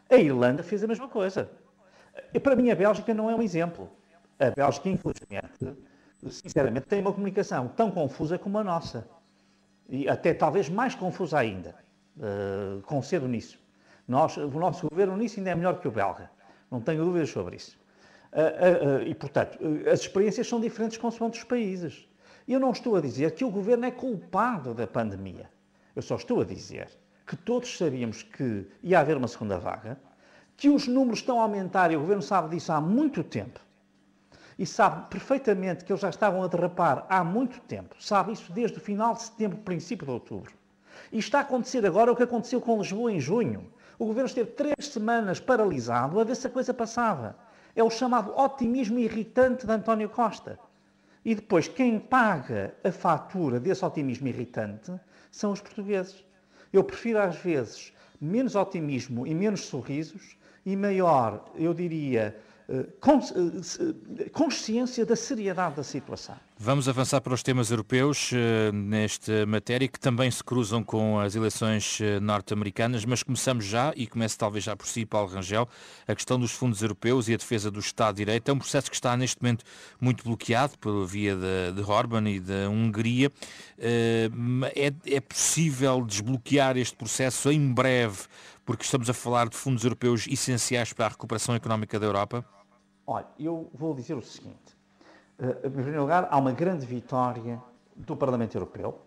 A 0.10 0.16
Irlanda 0.16 0.62
fez 0.62 0.84
a 0.84 0.88
mesma 0.88 1.08
coisa. 1.08 1.50
E 2.34 2.40
para 2.40 2.56
mim, 2.56 2.70
a 2.70 2.76
Bélgica 2.76 3.14
não 3.14 3.30
é 3.30 3.36
um 3.36 3.42
exemplo. 3.42 3.90
A 4.40 4.52
Bélgica, 4.52 4.90
infelizmente, 4.90 5.76
sinceramente, 6.30 6.86
tem 6.86 7.02
uma 7.02 7.12
comunicação 7.12 7.68
tão 7.70 7.90
confusa 7.92 8.38
como 8.38 8.58
a 8.58 8.64
nossa. 8.64 9.08
E 9.90 10.08
até 10.08 10.34
talvez 10.34 10.70
mais 10.70 10.96
confusa 10.96 11.40
ainda. 11.40 11.76
Uh, 12.18 12.82
concedo 12.84 13.28
nisso. 13.28 13.61
Nós, 14.12 14.36
o 14.36 14.50
nosso 14.50 14.90
governo 14.90 15.16
nisso 15.16 15.40
ainda 15.40 15.52
é 15.52 15.56
melhor 15.56 15.80
que 15.80 15.88
o 15.88 15.92
belga. 15.92 16.30
Não 16.70 16.82
tenho 16.82 17.06
dúvidas 17.06 17.30
sobre 17.30 17.56
isso. 17.56 17.80
Uh, 18.34 18.40
uh, 18.40 18.98
uh, 18.98 19.08
e, 19.08 19.16
portanto, 19.16 19.58
as 19.90 20.02
experiências 20.02 20.50
são 20.50 20.60
diferentes 20.60 20.98
consoante 20.98 21.40
os 21.40 21.46
países. 21.46 22.10
Eu 22.46 22.60
não 22.60 22.72
estou 22.72 22.98
a 22.98 23.02
dizer 23.02 23.32
que 23.32 23.46
o 23.46 23.50
governo 23.50 23.86
é 23.86 23.92
culpado 23.92 24.74
da 24.74 24.86
pandemia. 24.86 25.50
Eu 25.96 26.02
só 26.02 26.16
estou 26.16 26.42
a 26.42 26.44
dizer 26.44 26.90
que 27.26 27.38
todos 27.38 27.78
sabíamos 27.78 28.22
que 28.22 28.68
ia 28.84 29.00
haver 29.00 29.16
uma 29.16 29.30
segunda 29.30 29.58
vaga, 29.58 29.98
que 30.58 30.68
os 30.68 30.90
números 30.90 31.20
estão 31.20 31.40
a 31.40 31.44
aumentar 31.44 31.90
e 31.90 31.96
o 31.96 32.02
governo 32.02 32.22
sabe 32.22 32.50
disso 32.50 32.74
há 32.74 32.82
muito 32.82 33.24
tempo. 33.24 33.62
E 34.60 34.66
sabe 34.66 35.10
perfeitamente 35.10 35.86
que 35.86 35.92
eles 35.94 36.02
já 36.02 36.10
estavam 36.10 36.44
a 36.44 36.48
derrapar 36.48 37.06
há 37.08 37.24
muito 37.24 37.62
tempo. 37.62 37.96
Sabe 37.98 38.34
isso 38.34 38.52
desde 38.52 38.78
o 38.78 38.82
final 38.82 39.14
de 39.14 39.22
setembro, 39.22 39.60
princípio 39.60 40.06
de 40.06 40.12
outubro. 40.12 40.52
E 41.14 41.18
está 41.18 41.38
a 41.38 41.42
acontecer 41.44 41.86
agora 41.86 42.12
o 42.12 42.16
que 42.16 42.24
aconteceu 42.24 42.60
com 42.60 42.78
Lisboa 42.78 43.10
em 43.10 43.20
junho. 43.20 43.72
O 44.02 44.06
governo 44.08 44.26
esteve 44.26 44.50
três 44.50 44.88
semanas 44.88 45.40
paralisado 45.40 46.20
a 46.20 46.24
ver 46.24 46.36
se 46.36 46.48
a 46.48 46.50
coisa 46.50 46.74
passava. 46.74 47.38
É 47.76 47.84
o 47.84 47.90
chamado 47.92 48.36
otimismo 48.36 48.98
irritante 48.98 49.68
de 49.68 49.72
António 49.72 50.10
Costa. 50.10 50.58
E 51.24 51.36
depois, 51.36 51.68
quem 51.68 52.00
paga 52.00 52.74
a 52.84 52.92
fatura 52.92 53.60
desse 53.60 53.86
otimismo 53.86 54.28
irritante 54.28 54.92
são 55.30 55.52
os 55.52 55.62
portugueses. 55.62 56.26
Eu 56.74 56.84
prefiro, 56.84 57.20
às 57.20 57.36
vezes, 57.36 57.94
menos 58.20 58.56
otimismo 58.56 59.28
e 59.28 59.36
menos 59.36 59.66
sorrisos 59.66 60.36
e 60.66 60.76
maior, 60.76 61.46
eu 61.54 61.72
diria, 61.72 62.36
eh, 62.70 62.88
eh, 64.18 64.30
consciência 64.34 65.06
da 65.06 65.16
seriedade 65.16 65.76
da 65.76 65.84
situação. 65.84 66.40
Vamos 66.64 66.88
avançar 66.88 67.20
para 67.22 67.34
os 67.34 67.42
temas 67.42 67.72
europeus 67.72 68.32
uh, 68.32 68.72
nesta 68.72 69.48
matéria, 69.48 69.88
que 69.88 70.00
também 70.00 70.30
se 70.30 70.44
cruzam 70.44 70.84
com 70.84 71.20
as 71.20 71.34
eleições 71.34 72.00
uh, 72.00 72.22
norte-americanas, 72.22 73.04
mas 73.04 73.24
começamos 73.24 73.66
já, 73.66 73.92
e 73.96 74.06
começo 74.06 74.38
talvez 74.38 74.64
já 74.64 74.76
por 74.76 74.86
si, 74.86 75.04
Paulo 75.04 75.28
Rangel, 75.28 75.68
a 76.08 76.14
questão 76.14 76.40
dos 76.40 76.52
fundos 76.52 76.84
europeus 76.84 77.28
e 77.28 77.34
a 77.34 77.38
defesa 77.38 77.72
do 77.72 77.80
Estado 77.80 78.18
de 78.18 78.26
Direito. 78.26 78.48
É 78.48 78.54
um 78.54 78.60
processo 78.60 78.92
que 78.92 78.96
está 78.96 79.18
neste 79.18 79.42
momento 79.42 79.66
muito 80.00 80.24
bloqueado 80.24 80.78
pela 80.78 81.04
via 81.04 81.36
de, 81.36 81.82
de 81.82 81.82
Orban 81.82 82.30
e 82.30 82.40
da 82.40 82.70
Hungria. 82.70 83.32
Uh, 83.80 84.66
é, 84.76 85.16
é 85.16 85.20
possível 85.20 86.06
desbloquear 86.06 86.78
este 86.78 86.96
processo 86.96 87.52
em 87.52 87.74
breve, 87.74 88.20
porque 88.64 88.84
estamos 88.84 89.10
a 89.10 89.16
falar 89.16 89.50
de 89.50 89.58
fundos 89.58 89.84
europeus 89.84 90.28
essenciais 90.28 90.94
para 90.94 91.08
a 91.08 91.10
recuperação 91.10 91.56
económica 91.56 92.00
da 92.00 92.06
Europa? 92.06 92.46
Olha, 93.08 93.26
eu 93.40 93.68
vou 93.74 93.96
dizer 93.96 94.14
o 94.14 94.22
seguinte. 94.22 94.80
Uh, 95.42 95.68
em 95.68 95.72
primeiro 95.72 96.02
lugar, 96.02 96.28
há 96.30 96.38
uma 96.38 96.52
grande 96.52 96.86
vitória 96.86 97.60
do 97.96 98.16
Parlamento 98.16 98.56
Europeu 98.56 99.02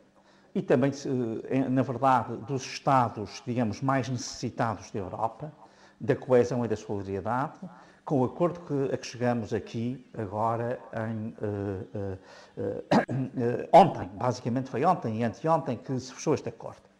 e 0.52 0.60
também, 0.60 0.90
uh, 0.90 1.70
na 1.70 1.82
verdade, 1.82 2.36
dos 2.38 2.62
Estados, 2.62 3.40
digamos, 3.46 3.80
mais 3.80 4.08
necessitados 4.08 4.90
da 4.90 4.98
Europa, 4.98 5.52
da 6.00 6.16
coesão 6.16 6.64
e 6.64 6.68
da 6.68 6.76
solidariedade, 6.76 7.60
com 8.04 8.20
o 8.20 8.24
acordo 8.24 8.60
que, 8.60 8.94
a 8.94 8.98
que 8.98 9.06
chegamos 9.06 9.54
aqui 9.54 10.04
agora 10.16 10.78
em, 10.92 11.28
uh, 11.28 12.18
uh, 12.58 12.72
uh, 12.82 13.68
ontem, 13.72 14.10
basicamente 14.14 14.68
foi 14.68 14.84
ontem 14.84 15.20
e 15.20 15.24
anteontem 15.24 15.76
que 15.76 15.98
se 15.98 16.12
fechou 16.12 16.34
este 16.34 16.48
acordo. 16.48 16.93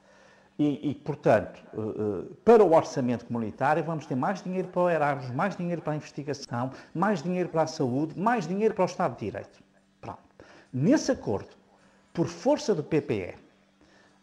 E, 0.56 0.90
e 0.90 0.94
portanto, 0.94 1.60
para 2.44 2.62
o 2.62 2.74
orçamento 2.74 3.26
comunitário 3.26 3.82
vamos 3.82 4.06
ter 4.06 4.14
mais 4.14 4.40
dinheiro 4.40 4.68
para 4.68 4.82
o 4.82 4.90
Erasmus, 4.90 5.34
mais 5.34 5.56
dinheiro 5.56 5.82
para 5.82 5.94
a 5.94 5.96
investigação, 5.96 6.70
mais 6.94 7.22
dinheiro 7.22 7.48
para 7.48 7.62
a 7.62 7.66
saúde, 7.66 8.18
mais 8.18 8.46
dinheiro 8.46 8.72
para 8.72 8.82
o 8.82 8.86
Estado 8.86 9.16
de 9.16 9.26
Direito. 9.26 9.60
Pronto. 10.00 10.20
Nesse 10.72 11.10
acordo, 11.10 11.48
por 12.12 12.28
força 12.28 12.72
do 12.72 12.84
PPE, 12.84 13.34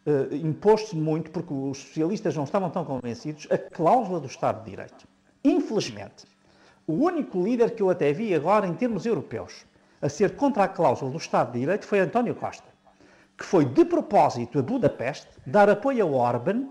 uh, 0.06 0.34
imposto 0.34 0.96
muito, 0.96 1.32
porque 1.32 1.54
os 1.54 1.80
socialistas 1.80 2.36
não 2.38 2.46
estavam 2.46 2.70
tão 2.70 2.86
convencidos, 2.86 3.46
a 3.52 3.58
cláusula 3.58 4.22
do 4.22 4.28
Estado 4.28 4.64
de 4.64 4.70
Direito. 4.70 5.06
Infelizmente, 5.44 6.26
o 6.88 6.94
único 6.94 7.44
líder 7.44 7.76
que 7.76 7.84
eu 7.84 7.90
até 7.90 8.14
vi 8.14 8.34
agora, 8.34 8.66
em 8.66 8.74
termos 8.74 9.06
europeus, 9.06 9.66
a 10.02 10.08
ser 10.08 10.38
contra 10.38 10.64
a 10.64 10.68
cláusula 10.70 11.12
do 11.12 11.18
Estado 11.18 11.52
de 11.52 11.60
Direito 11.60 11.86
foi 11.86 12.00
António 12.00 12.36
Costa, 12.36 12.71
que 13.42 13.48
foi 13.48 13.66
de 13.66 13.84
propósito 13.84 14.60
a 14.60 14.62
Budapeste 14.62 15.28
dar 15.48 15.68
apoio 15.68 16.06
ao 16.06 16.14
Orban 16.14 16.68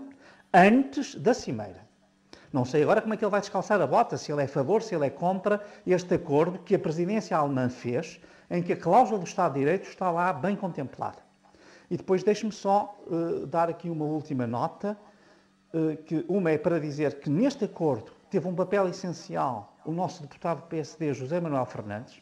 antes 0.53 1.15
da 1.15 1.33
Cimeira. 1.33 1.85
Não 2.53 2.63
sei 2.63 2.83
agora 2.83 3.01
como 3.01 3.13
é 3.13 3.17
que 3.17 3.25
ele 3.25 3.31
vai 3.31 3.41
descalçar 3.41 3.81
a 3.81 3.85
bota, 3.85 4.15
se 4.15 4.31
ele 4.31 4.41
é 4.41 4.45
a 4.45 4.47
favor, 4.47 4.81
se 4.81 4.95
ele 4.95 5.05
é 5.05 5.09
contra 5.09 5.61
este 5.85 6.15
acordo 6.15 6.59
que 6.59 6.73
a 6.73 6.79
presidência 6.79 7.35
alemã 7.35 7.67
fez, 7.67 8.21
em 8.49 8.63
que 8.63 8.71
a 8.71 8.77
cláusula 8.77 9.19
do 9.19 9.25
Estado 9.25 9.55
de 9.55 9.59
Direito 9.59 9.89
está 9.89 10.09
lá 10.09 10.31
bem 10.31 10.55
contemplada. 10.55 11.17
E 11.89 11.97
depois 11.97 12.23
deixe-me 12.23 12.53
só 12.53 12.97
uh, 13.05 13.45
dar 13.47 13.69
aqui 13.69 13.89
uma 13.89 14.05
última 14.05 14.47
nota, 14.47 14.97
uh, 15.73 15.97
que 16.03 16.23
uma 16.29 16.51
é 16.51 16.57
para 16.57 16.79
dizer 16.79 17.19
que 17.19 17.29
neste 17.29 17.65
acordo 17.65 18.13
teve 18.29 18.47
um 18.47 18.55
papel 18.55 18.87
essencial 18.87 19.75
o 19.83 19.91
nosso 19.91 20.21
deputado 20.21 20.61
PSD, 20.69 21.13
José 21.13 21.41
Manuel 21.41 21.65
Fernandes, 21.65 22.21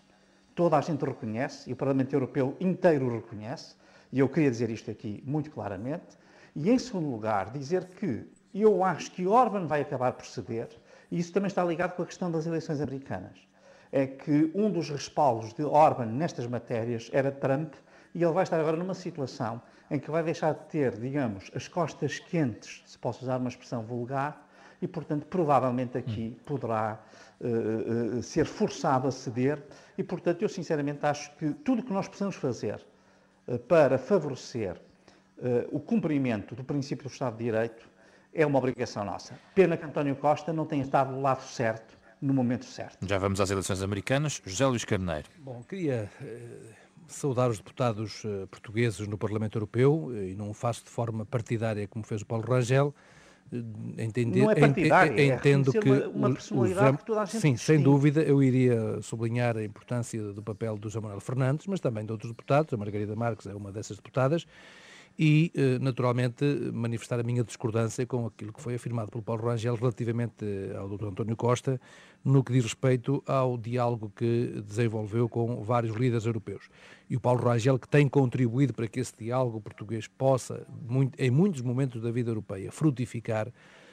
toda 0.56 0.76
a 0.76 0.82
gente 0.82 1.06
reconhece, 1.06 1.70
e 1.70 1.74
o 1.74 1.76
Parlamento 1.76 2.14
Europeu 2.14 2.56
inteiro 2.60 3.14
reconhece, 3.14 3.78
e 4.12 4.20
eu 4.20 4.28
queria 4.28 4.50
dizer 4.50 4.70
isto 4.70 4.90
aqui 4.90 5.24
muito 5.26 5.52
claramente, 5.52 6.18
e 6.56 6.70
em 6.70 6.80
segundo 6.80 7.10
lugar, 7.10 7.52
dizer 7.52 7.86
que 7.86 8.26
eu 8.54 8.84
acho 8.84 9.12
que 9.12 9.28
Orban 9.28 9.68
vai 9.68 9.82
acabar 9.82 10.14
por 10.14 10.26
ceder, 10.26 10.70
e 11.12 11.20
isso 11.20 11.32
também 11.32 11.48
está 11.48 11.64
ligado 11.64 11.96
com 11.96 12.02
a 12.02 12.06
questão 12.06 12.32
das 12.32 12.46
eleições 12.46 12.82
americanas. 12.82 13.38
É 13.92 14.06
que 14.06 14.52
um 14.54 14.70
dos 14.70 14.90
respaldos 14.90 15.54
de 15.54 15.64
Orban 15.64 16.08
nestas 16.08 16.48
matérias 16.48 17.10
era 17.14 17.32
Trump, 17.32 17.74
e 18.14 18.24
ele 18.24 18.34
vai 18.34 18.44
estar 18.44 18.60
agora 18.60 18.78
numa 18.78 18.94
situação 18.94 19.62
em 19.90 20.00
que 20.00 20.10
vai 20.10 20.24
deixar 20.24 20.54
de 20.54 20.66
ter, 20.66 20.98
digamos, 20.98 21.52
as 21.56 21.68
costas 21.68 22.20
quentes, 22.20 22.84
se 22.86 22.98
posso 22.98 23.24
usar 23.24 23.38
uma 23.38 23.50
expressão 23.50 23.84
vulgar, 23.84 24.48
e, 24.82 24.88
portanto, 24.88 25.26
provavelmente 25.28 25.98
aqui 25.98 26.36
hum. 26.36 26.44
poderá 26.46 27.00
uh, 27.42 28.18
uh, 28.18 28.24
ser 28.24 28.46
forçado 28.46 29.08
a 29.08 29.12
ceder. 29.12 29.62
E, 29.98 30.04
portanto, 30.04 30.42
eu 30.42 30.50
sinceramente 30.50 31.06
acho 31.06 31.36
que 31.36 31.52
tudo 31.52 31.82
o 31.82 31.84
que 31.84 31.92
nós 31.92 32.08
precisamos 32.08 32.36
fazer 32.36 32.84
para 33.68 33.98
favorecer 33.98 34.76
o 35.72 35.80
cumprimento 35.80 36.54
do 36.54 36.64
princípio 36.64 37.08
do 37.08 37.12
Estado 37.12 37.38
de 37.38 37.46
Direito 37.46 37.90
é 38.34 38.46
uma 38.46 38.60
obrigação 38.60 39.06
nossa. 39.06 39.40
Pena 39.56 39.78
que 39.78 39.86
António 39.86 40.16
Costa 40.16 40.52
não 40.52 40.66
tenha 40.66 40.84
estado 40.84 41.14
do 41.14 41.22
lado 41.22 41.42
certo 41.44 41.98
no 42.22 42.34
momento 42.34 42.66
certo. 42.66 43.08
Já 43.08 43.18
vamos 43.18 43.40
às 43.40 43.50
eleições 43.50 43.82
americanas. 43.82 44.42
José 44.46 44.66
Luís 44.66 44.84
Carneiro. 44.84 45.30
Bom, 45.40 45.64
queria 45.64 46.10
saudar 47.10 47.50
os 47.50 47.58
deputados 47.58 48.24
uh, 48.24 48.48
portugueses 48.48 49.08
no 49.08 49.18
Parlamento 49.18 49.58
Europeu, 49.58 50.12
eh, 50.14 50.30
e 50.30 50.36
não 50.36 50.50
o 50.50 50.54
faço 50.54 50.84
de 50.84 50.90
forma 50.90 51.26
partidária 51.26 51.88
como 51.88 52.06
fez 52.06 52.22
o 52.22 52.26
Paulo 52.26 52.46
Rangel, 52.46 52.94
eh, 52.96 53.19
entender, 53.98 54.42
não 54.42 54.52
é 54.52 54.56
é 54.56 55.26
entendo 55.26 55.72
que 55.72 55.90
uma, 56.14 56.32
personalidade 56.34 56.98
que 56.98 57.06
toda 57.06 57.22
a 57.22 57.26
gente 57.26 57.40
Sim, 57.40 57.58
sem 57.58 57.82
dúvida, 57.82 58.22
eu 58.22 58.42
iria 58.44 59.02
sublinhar 59.02 59.58
a 59.58 59.64
importância 59.64 60.22
do 60.34 60.42
papel 60.42 60.78
do 60.78 60.90
José 60.90 61.00
Manuel 61.00 61.20
Fernandes, 61.20 61.66
mas 61.68 61.80
também 61.80 62.06
de 62.06 62.12
outros 62.12 62.32
deputados, 62.32 62.74
a 62.74 62.78
Margarida 62.78 63.16
Marques 63.16 63.48
é 63.48 63.56
uma 63.56 63.72
dessas 63.72 63.98
deputadas, 63.98 64.46
e, 65.22 65.52
eh, 65.54 65.78
naturalmente, 65.80 66.46
manifestar 66.72 67.20
a 67.20 67.24
minha 67.24 67.44
discordância 67.44 68.06
com 68.06 68.26
aquilo 68.26 68.54
que 68.54 68.62
foi 68.62 68.76
afirmado 68.76 69.12
pelo 69.12 69.22
Paulo 69.22 69.44
Rangel 69.44 69.76
relativamente 69.76 70.46
eh, 70.46 70.74
ao 70.78 70.88
Dr. 70.88 71.08
António 71.08 71.36
Costa, 71.36 71.80
no 72.24 72.42
que 72.42 72.54
diz 72.54 72.64
respeito 72.64 73.22
ao 73.28 73.58
diálogo 73.58 74.10
que 74.16 74.64
desenvolveu 74.66 75.28
com 75.28 75.62
vários 75.62 75.94
líderes 75.98 76.26
europeus. 76.26 76.70
E 77.10 77.18
o 77.18 77.20
Paulo 77.20 77.44
Rangel, 77.44 77.78
que 77.78 77.88
tem 77.90 78.08
contribuído 78.08 78.74
para 78.74 78.88
que 78.88 79.02
esse 79.02 79.14
diálogo 79.20 79.60
português 79.60 80.08
possa, 80.08 80.66
em 81.18 81.30
muitos 81.30 81.62
momentos 81.62 82.02
da 82.02 82.12
vida 82.12 82.32
europeia, 82.32 82.72
frutificar, 82.72 83.52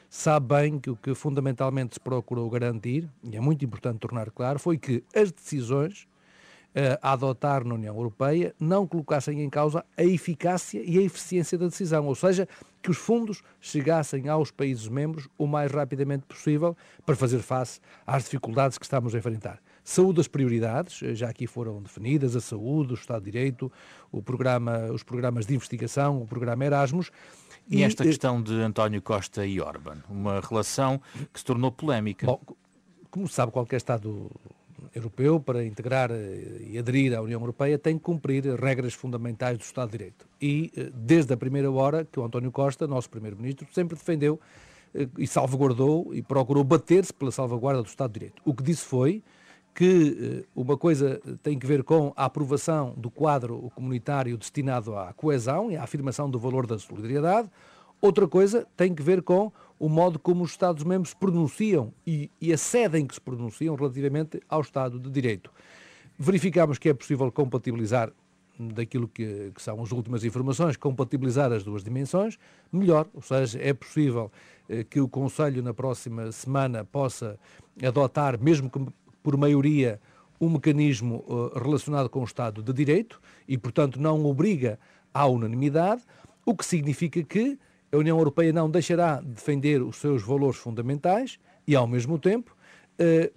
sabe 0.08 0.54
bem 0.54 0.78
que 0.78 0.90
o 0.90 0.96
que 0.96 1.12
fundamentalmente 1.12 1.94
se 1.94 2.00
procurou 2.00 2.48
garantir, 2.48 3.10
e 3.24 3.36
é 3.36 3.40
muito 3.40 3.64
importante 3.64 3.98
tornar 3.98 4.30
claro, 4.30 4.60
foi 4.60 4.78
que 4.78 5.02
as 5.12 5.32
decisões 5.32 6.06
a 7.00 7.12
adotar 7.12 7.64
na 7.64 7.74
União 7.74 7.96
Europeia 7.96 8.54
não 8.60 8.86
colocassem 8.86 9.42
em 9.42 9.48
causa 9.48 9.84
a 9.96 10.04
eficácia 10.04 10.82
e 10.84 10.98
a 10.98 11.02
eficiência 11.02 11.56
da 11.56 11.66
decisão, 11.66 12.06
ou 12.06 12.14
seja, 12.14 12.46
que 12.82 12.90
os 12.90 12.98
fundos 12.98 13.42
chegassem 13.60 14.28
aos 14.28 14.50
países 14.50 14.86
membros 14.86 15.26
o 15.38 15.46
mais 15.46 15.72
rapidamente 15.72 16.24
possível 16.26 16.76
para 17.04 17.16
fazer 17.16 17.38
face 17.38 17.80
às 18.06 18.24
dificuldades 18.24 18.76
que 18.76 18.84
estamos 18.84 19.14
a 19.14 19.18
enfrentar. 19.18 19.58
Saúde 19.82 20.20
as 20.20 20.28
prioridades, 20.28 20.98
já 21.16 21.28
aqui 21.28 21.46
foram 21.46 21.80
definidas, 21.80 22.36
a 22.36 22.40
saúde, 22.40 22.92
o 22.92 22.94
Estado 22.94 23.24
de 23.24 23.30
Direito, 23.30 23.72
o 24.12 24.20
programa, 24.20 24.90
os 24.92 25.02
programas 25.02 25.46
de 25.46 25.54
investigação, 25.54 26.20
o 26.20 26.26
programa 26.26 26.64
Erasmus, 26.64 27.10
e, 27.68 27.78
e 27.78 27.82
esta 27.82 28.04
questão 28.04 28.42
de 28.42 28.52
António 28.54 29.00
Costa 29.00 29.46
e 29.46 29.60
Orban, 29.60 29.98
uma 30.08 30.40
relação 30.40 31.00
que 31.32 31.38
se 31.38 31.44
tornou 31.44 31.72
polémica. 31.72 32.26
Bom, 32.26 32.40
como 33.10 33.26
sabe, 33.28 33.50
qualquer 33.50 33.76
Estado 33.76 34.30
europeu, 34.96 35.38
para 35.38 35.64
integrar 35.64 36.10
eh, 36.10 36.62
e 36.70 36.78
aderir 36.78 37.14
à 37.14 37.20
União 37.20 37.40
Europeia, 37.40 37.78
tem 37.78 37.96
que 37.96 38.02
cumprir 38.02 38.44
regras 38.58 38.94
fundamentais 38.94 39.58
do 39.58 39.62
Estado 39.62 39.90
de 39.90 39.98
Direito. 39.98 40.26
E 40.40 40.72
eh, 40.76 40.90
desde 40.94 41.32
a 41.34 41.36
primeira 41.36 41.70
hora 41.70 42.04
que 42.04 42.18
o 42.18 42.24
António 42.24 42.50
Costa, 42.50 42.86
nosso 42.86 43.10
Primeiro-Ministro, 43.10 43.66
sempre 43.72 43.96
defendeu 43.96 44.40
eh, 44.94 45.06
e 45.18 45.26
salvaguardou 45.26 46.14
e 46.14 46.22
procurou 46.22 46.64
bater-se 46.64 47.12
pela 47.12 47.30
salvaguarda 47.30 47.82
do 47.82 47.88
Estado 47.88 48.12
de 48.12 48.20
Direito. 48.20 48.42
O 48.44 48.54
que 48.54 48.62
disse 48.62 48.84
foi 48.84 49.22
que 49.74 50.46
uma 50.54 50.74
coisa 50.74 51.20
tem 51.42 51.58
que 51.58 51.66
ver 51.66 51.84
com 51.84 52.10
a 52.16 52.24
aprovação 52.24 52.94
do 52.96 53.10
quadro 53.10 53.70
comunitário 53.74 54.38
destinado 54.38 54.96
à 54.96 55.12
coesão 55.12 55.70
e 55.70 55.76
à 55.76 55.82
afirmação 55.82 56.30
do 56.30 56.38
valor 56.38 56.66
da 56.66 56.78
solidariedade, 56.78 57.50
outra 58.00 58.26
coisa 58.28 58.66
tem 58.76 58.94
que 58.94 59.02
ver 59.02 59.22
com 59.22 59.52
o 59.78 59.88
modo 59.88 60.18
como 60.18 60.42
os 60.42 60.50
Estados-membros 60.52 61.10
se 61.10 61.16
pronunciam 61.16 61.92
e, 62.06 62.30
e 62.40 62.52
que 63.06 63.14
se 63.14 63.20
pronunciam 63.20 63.74
relativamente 63.74 64.40
ao 64.48 64.60
Estado 64.60 64.98
de 64.98 65.10
Direito. 65.10 65.50
Verificamos 66.18 66.78
que 66.78 66.88
é 66.88 66.94
possível 66.94 67.30
compatibilizar 67.30 68.10
daquilo 68.58 69.06
que, 69.06 69.52
que, 69.54 69.60
são 69.60 69.82
as 69.82 69.92
últimas 69.92 70.24
informações, 70.24 70.76
compatibilizar 70.78 71.52
as 71.52 71.62
duas 71.62 71.84
dimensões, 71.84 72.38
melhor, 72.72 73.06
ou 73.12 73.20
seja, 73.20 73.58
é 73.60 73.74
possível 73.74 74.32
eh, 74.66 74.82
que 74.82 74.98
o 74.98 75.08
Conselho 75.08 75.62
na 75.62 75.74
próxima 75.74 76.32
semana 76.32 76.82
possa 76.82 77.38
adotar, 77.82 78.40
mesmo 78.40 78.70
que 78.70 78.80
por 79.22 79.36
maioria, 79.36 80.00
um 80.40 80.48
mecanismo 80.48 81.24
uh, 81.26 81.58
relacionado 81.58 82.08
com 82.08 82.20
o 82.20 82.24
Estado 82.24 82.62
de 82.62 82.72
Direito 82.72 83.20
e, 83.48 83.58
portanto, 83.58 84.00
não 84.00 84.24
obriga 84.24 84.78
à 85.12 85.26
unanimidade, 85.26 86.02
o 86.44 86.54
que 86.54 86.64
significa 86.64 87.22
que 87.24 87.58
a 87.92 87.96
União 87.96 88.18
Europeia 88.18 88.52
não 88.52 88.70
deixará 88.70 89.20
de 89.20 89.28
defender 89.28 89.82
os 89.82 89.96
seus 89.96 90.22
valores 90.22 90.56
fundamentais 90.56 91.38
e, 91.66 91.74
ao 91.74 91.86
mesmo 91.86 92.18
tempo, 92.18 92.56
eh, 92.98 93.30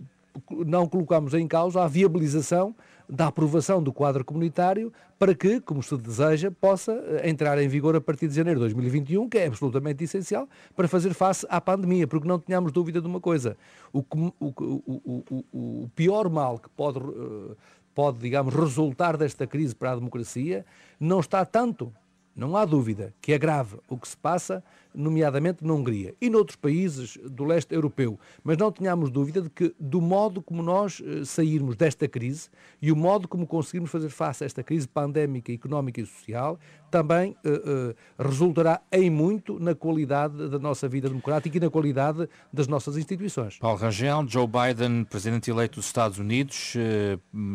não 0.66 0.88
colocamos 0.88 1.34
em 1.34 1.48
causa 1.48 1.84
a 1.84 1.88
viabilização 1.88 2.76
da 3.08 3.28
aprovação 3.28 3.82
do 3.82 3.92
quadro 3.92 4.24
comunitário 4.24 4.94
para 5.18 5.34
que, 5.34 5.60
como 5.60 5.82
se 5.82 5.98
deseja, 5.98 6.52
possa 6.52 6.94
eh, 6.94 7.30
entrar 7.30 7.58
em 7.62 7.68
vigor 7.68 7.96
a 7.96 8.02
partir 8.02 8.28
de 8.28 8.36
janeiro 8.36 8.60
de 8.60 8.66
2021, 8.66 9.28
que 9.28 9.38
é 9.38 9.48
absolutamente 9.48 10.04
essencial 10.04 10.48
para 10.76 10.88
fazer 10.88 11.14
face 11.14 11.46
à 11.50 11.60
pandemia, 11.60 12.08
porque 12.08 12.28
não 12.28 12.40
tenhamos 12.40 12.72
dúvida 12.72 13.02
de 13.02 13.08
uma 13.08 13.20
coisa, 13.20 13.58
o, 13.92 14.00
o, 14.00 14.34
o, 14.40 15.84
o 15.84 15.90
pior 15.96 16.30
mal 16.30 16.60
que 16.60 16.70
pode, 16.70 17.00
eh, 17.00 17.56
pode, 17.96 18.20
digamos, 18.20 18.54
resultar 18.54 19.18
desta 19.18 19.48
crise 19.48 19.76
para 19.76 19.92
a 19.92 19.96
democracia 19.96 20.66
não 21.00 21.20
está 21.20 21.44
tanto 21.46 21.92
não 22.36 22.56
há 22.56 22.66
dúvida 22.66 23.14
que 23.22 23.34
é 23.34 23.38
grave 23.38 23.78
o 23.88 23.98
que 23.98 24.08
se 24.08 24.18
passa, 24.18 24.64
nomeadamente 24.94 25.66
na 25.66 25.74
Hungria 25.74 26.16
e 26.20 26.30
noutros 26.30 26.56
países 26.56 27.18
do 27.24 27.44
leste 27.44 27.74
europeu, 27.74 28.20
mas 28.44 28.58
não 28.58 28.72
tenhamos 28.72 29.10
dúvida 29.10 29.42
de 29.42 29.50
que, 29.50 29.74
do 29.80 30.02
modo 30.02 30.42
como 30.42 30.64
nós 30.64 31.02
eh, 31.06 31.24
sairmos 31.24 31.76
desta 31.76 32.08
crise 32.08 32.50
e 32.82 32.92
o 32.92 32.96
modo 32.96 33.28
como 33.28 33.46
conseguirmos 33.46 33.92
fazer 33.92 34.10
face 34.10 34.44
a 34.44 34.46
esta 34.46 34.64
crise 34.64 34.88
pandémica, 34.88 35.52
económica 35.52 36.02
e 36.02 36.06
social, 36.06 36.60
também 36.90 37.36
uh, 37.46 37.92
uh, 37.92 37.96
resultará 38.18 38.82
em 38.92 39.10
muito 39.12 39.60
na 39.60 39.76
qualidade 39.76 40.50
da 40.50 40.58
nossa 40.58 40.88
vida 40.88 41.08
democrática 41.08 41.56
e 41.56 41.60
na 41.60 41.70
qualidade 41.70 42.28
das 42.52 42.68
nossas 42.68 42.98
instituições. 42.98 43.60
Paulo 43.60 43.78
Rangel, 43.78 44.26
Joe 44.28 44.48
Biden, 44.48 45.04
presidente 45.04 45.52
eleito 45.52 45.76
dos 45.76 45.86
Estados 45.86 46.18
Unidos, 46.18 46.74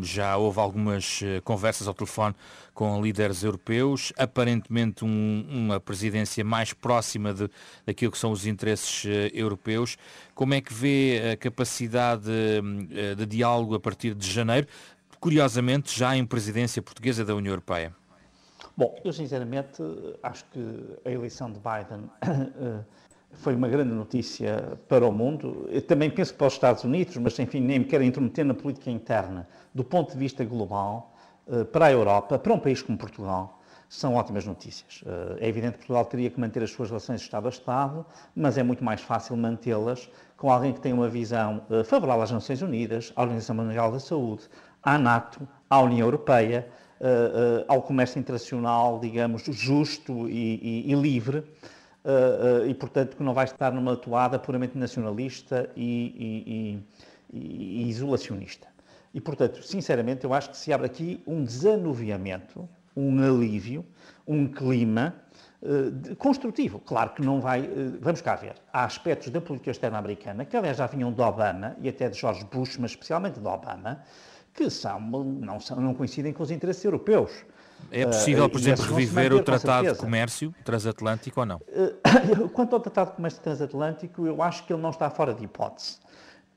já 0.03 0.37
houve 0.37 0.61
algumas 0.61 1.21
conversas 1.43 1.89
ao 1.89 1.95
telefone 1.95 2.35
com 2.75 3.01
líderes 3.01 3.43
europeus, 3.45 4.13
aparentemente 4.19 5.05
um, 5.05 5.47
uma 5.49 5.81
presidência 5.81 6.45
mais 6.45 6.73
próxima 6.73 7.24
acima 7.25 7.33
de, 7.33 7.51
daquilo 7.87 8.13
que 8.13 8.19
são 8.19 8.31
os 8.31 8.47
interesses 8.47 9.05
europeus. 9.33 9.97
Como 10.35 10.53
é 10.55 10.61
que 10.61 10.73
vê 10.73 11.33
a 11.33 11.37
capacidade 11.37 12.31
de 13.17 13.27
diálogo 13.27 13.75
a 13.75 13.81
partir 13.81 14.15
de 14.15 14.31
janeiro? 14.31 14.67
Curiosamente, 15.19 15.97
já 15.99 16.17
em 16.17 16.27
presidência 16.27 16.83
portuguesa 16.83 17.25
da 17.25 17.35
União 17.35 17.53
Europeia. 17.53 17.95
Bom, 18.77 18.95
eu 19.05 19.13
sinceramente 19.13 19.83
acho 20.23 20.45
que 20.47 20.61
a 21.05 21.11
eleição 21.11 21.51
de 21.51 21.59
Biden 21.59 22.11
foi 23.33 23.55
uma 23.55 23.69
grande 23.69 23.95
notícia 23.95 24.77
para 24.89 25.07
o 25.07 25.13
mundo. 25.13 25.67
Eu 25.71 25.81
também 25.81 26.11
penso 26.11 26.35
para 26.35 26.49
os 26.49 26.53
Estados 26.53 26.85
Unidos, 26.85 27.17
mas 27.17 27.39
enfim, 27.39 27.61
nem 27.61 27.79
me 27.79 27.85
quero 27.85 28.03
intrometer 28.03 28.45
na 28.45 28.55
política 28.55 28.91
interna. 28.91 29.49
Do 29.73 29.85
ponto 29.85 30.13
de 30.13 30.19
vista 30.19 30.45
global, 30.45 31.15
eh, 31.49 31.65
para 31.65 31.87
a 31.87 31.93
Europa, 31.93 32.39
para 32.39 32.53
um 32.53 32.59
país 32.59 32.83
como 32.83 32.99
Portugal, 32.99 33.61
são 33.89 34.15
ótimas 34.15 34.45
notícias. 34.45 35.03
Eh, 35.07 35.47
é 35.47 35.49
evidente 35.49 35.73
que 35.73 35.79
Portugal 35.79 36.05
teria 36.05 36.31
que 36.31 36.41
manter 36.41 36.63
as 36.63 36.71
suas 36.71 36.89
relações 36.89 37.21
Estado 37.21 37.47
a 37.47 37.51
Estado, 37.51 38.07
mas 38.35 38.59
é 38.59 38.63
muito 38.63 38.83
mais 38.85 39.01
fácil 39.01 39.37
mantê-las 39.37 40.09
com 40.37 40.51
alguém 40.51 40.73
que 40.73 40.81
tem 40.81 40.93
uma 40.93 41.09
visão 41.09 41.63
eh, 41.71 41.85
favorável 41.85 42.23
às 42.23 42.31
Nações 42.31 42.63
Unidas, 42.63 43.13
à 43.17 43.23
Organização 43.23 43.57
Mundial 43.57 43.93
da 43.93 44.01
Saúde, 44.01 44.43
à 44.83 44.99
NATO, 44.99 45.47
à 45.69 45.81
União 45.81 46.07
Europeia, 46.07 46.69
ao 47.69 47.83
comércio 47.83 48.19
internacional, 48.19 48.99
digamos, 48.99 49.43
justo 49.45 50.29
e, 50.29 50.85
e, 50.87 50.93
e 50.93 50.95
livre 50.95 51.45
e, 52.67 52.75
portanto, 52.75 53.17
que 53.17 53.23
não 53.23 53.35
vai 53.35 53.45
estar 53.45 53.73
numa 53.73 53.97
toada 53.97 54.39
puramente 54.39 54.79
nacionalista 54.79 55.69
e, 55.77 56.81
e, 57.35 57.89
isolacionista. 57.89 58.69
E, 59.13 59.21
portanto, 59.21 59.63
sinceramente, 59.63 60.25
eu 60.25 60.35
acho 60.35 60.51
que 60.51 60.57
se 60.57 60.73
abre 60.73 60.87
aqui 60.87 61.23
um 61.27 61.45
desanuviamento, 61.45 62.69
um 62.97 63.23
alívio, 63.23 63.85
um 64.27 64.47
clima 64.47 65.15
uh, 65.63 66.17
construtivo. 66.17 66.79
Claro 66.81 67.11
que 67.11 67.23
não 67.23 67.41
vai. 67.41 67.69
vamos 68.01 68.21
cá 68.21 68.37
ver. 68.37 68.55
Há 68.73 68.85
aspectos 68.85 69.31
da 69.31 69.41
política 69.41 69.71
externa 69.71 69.99
americana, 69.99 70.45
que 70.45 70.57
aliás 70.57 70.77
já 70.77 70.87
vinham 70.87 71.13
de 71.13 71.21
Obama 71.21 71.77
e 71.81 71.89
até 71.89 72.09
de 72.09 72.19
George 72.19 72.45
Bush, 72.45 72.77
mas 72.79 72.93
especialmente 72.93 73.41
de 73.41 73.47
Obama, 73.47 74.03
que 74.53 74.71
são, 74.71 75.01
não, 75.01 75.59
são, 75.61 75.81
não 75.81 75.95
coincidem 75.95 76.33
com 76.33 76.43
os 76.43 76.51
interesses 76.51 76.85
europeus. 76.85 77.45
É 77.91 78.07
possível, 78.07 78.49
por 78.49 78.61
exemplo, 78.61 78.85
reviver 78.87 79.33
o 79.33 79.43
Tratado 79.43 79.93
de 79.93 79.99
Comércio 79.99 80.55
Transatlântico 80.65 81.41
ou 81.41 81.47
não? 81.47 81.61
Quanto 82.53 82.75
ao 82.75 82.81
Tratado 82.81 83.11
de 83.11 83.17
Comércio 83.17 83.43
Transatlântico, 83.43 84.27
eu 84.27 84.43
acho 84.43 84.65
que 84.65 84.73
ele 84.73 84.81
não 84.81 84.91
está 84.91 85.11
fora 85.11 85.35
de 85.35 85.45
hipótese. 85.45 85.99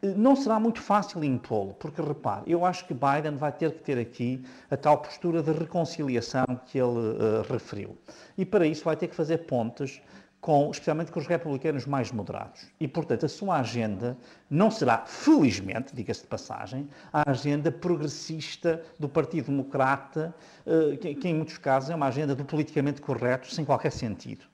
Não 0.01 0.35
será 0.35 0.59
muito 0.59 0.79
fácil 0.79 1.23
impô-lo, 1.23 1.73
porque 1.73 2.01
repare, 2.01 2.43
eu 2.45 2.63
acho 2.63 2.85
que 2.85 2.93
Biden 2.93 3.35
vai 3.35 3.51
ter 3.51 3.71
que 3.71 3.81
ter 3.81 3.97
aqui 3.97 4.43
a 4.69 4.77
tal 4.77 4.99
postura 4.99 5.41
de 5.41 5.51
reconciliação 5.51 6.45
que 6.67 6.77
ele 6.77 6.99
uh, 6.99 7.51
referiu. 7.51 7.97
E 8.37 8.45
para 8.45 8.67
isso 8.67 8.83
vai 8.83 8.95
ter 8.95 9.07
que 9.07 9.15
fazer 9.15 9.39
pontes 9.39 9.99
com, 10.39 10.69
especialmente 10.69 11.11
com 11.11 11.19
os 11.19 11.25
republicanos 11.25 11.85
mais 11.85 12.11
moderados. 12.11 12.67
E, 12.79 12.87
portanto, 12.87 13.25
a 13.25 13.29
sua 13.29 13.59
agenda 13.59 14.15
não 14.49 14.69
será, 14.69 15.03
felizmente, 15.05 15.95
diga-se 15.95 16.21
de 16.21 16.27
passagem, 16.27 16.87
a 17.11 17.31
agenda 17.31 17.71
progressista 17.71 18.83
do 18.99 19.09
Partido 19.09 19.47
Democrata, 19.47 20.33
eh, 20.65 20.95
que, 20.95 21.27
em 21.27 21.33
muitos 21.33 21.57
casos 21.57 21.89
é 21.89 21.95
uma 21.95 22.07
agenda 22.07 22.35
do 22.35 22.45
politicamente 22.45 23.01
correto, 23.01 23.51
sem 23.53 23.65
qualquer 23.65 23.91
sentido. 23.91 24.45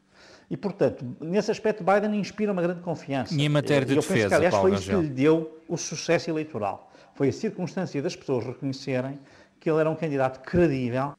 E, 0.50 0.57
portanto, 0.57 1.05
nesse 1.19 1.51
aspecto, 1.51 1.83
Biden 1.83 2.19
inspira 2.19 2.51
uma 2.51 2.62
grande 2.62 2.81
confiança. 2.81 3.33
E 3.33 3.43
em 3.43 3.50
matéria 3.50 3.85
de 3.85 3.93
Eu 3.93 4.01
defesa, 4.01 4.13
penso 4.15 4.29
que, 4.29 4.35
aliás, 4.35 4.53
Paulo 4.53 4.69
foi 4.69 4.77
isso 4.77 4.89
que 4.89 4.95
lhe 4.95 5.09
deu 5.09 5.62
o 5.67 5.77
sucesso 5.77 6.29
eleitoral. 6.29 6.91
Foi 7.15 7.29
a 7.29 7.31
circunstância 7.31 8.01
das 8.01 8.15
pessoas 8.15 8.45
reconhecerem 8.45 9.19
que 9.59 9.69
ele 9.69 9.79
era 9.79 9.89
um 9.89 9.95
candidato 9.95 10.41
credível. 10.41 11.13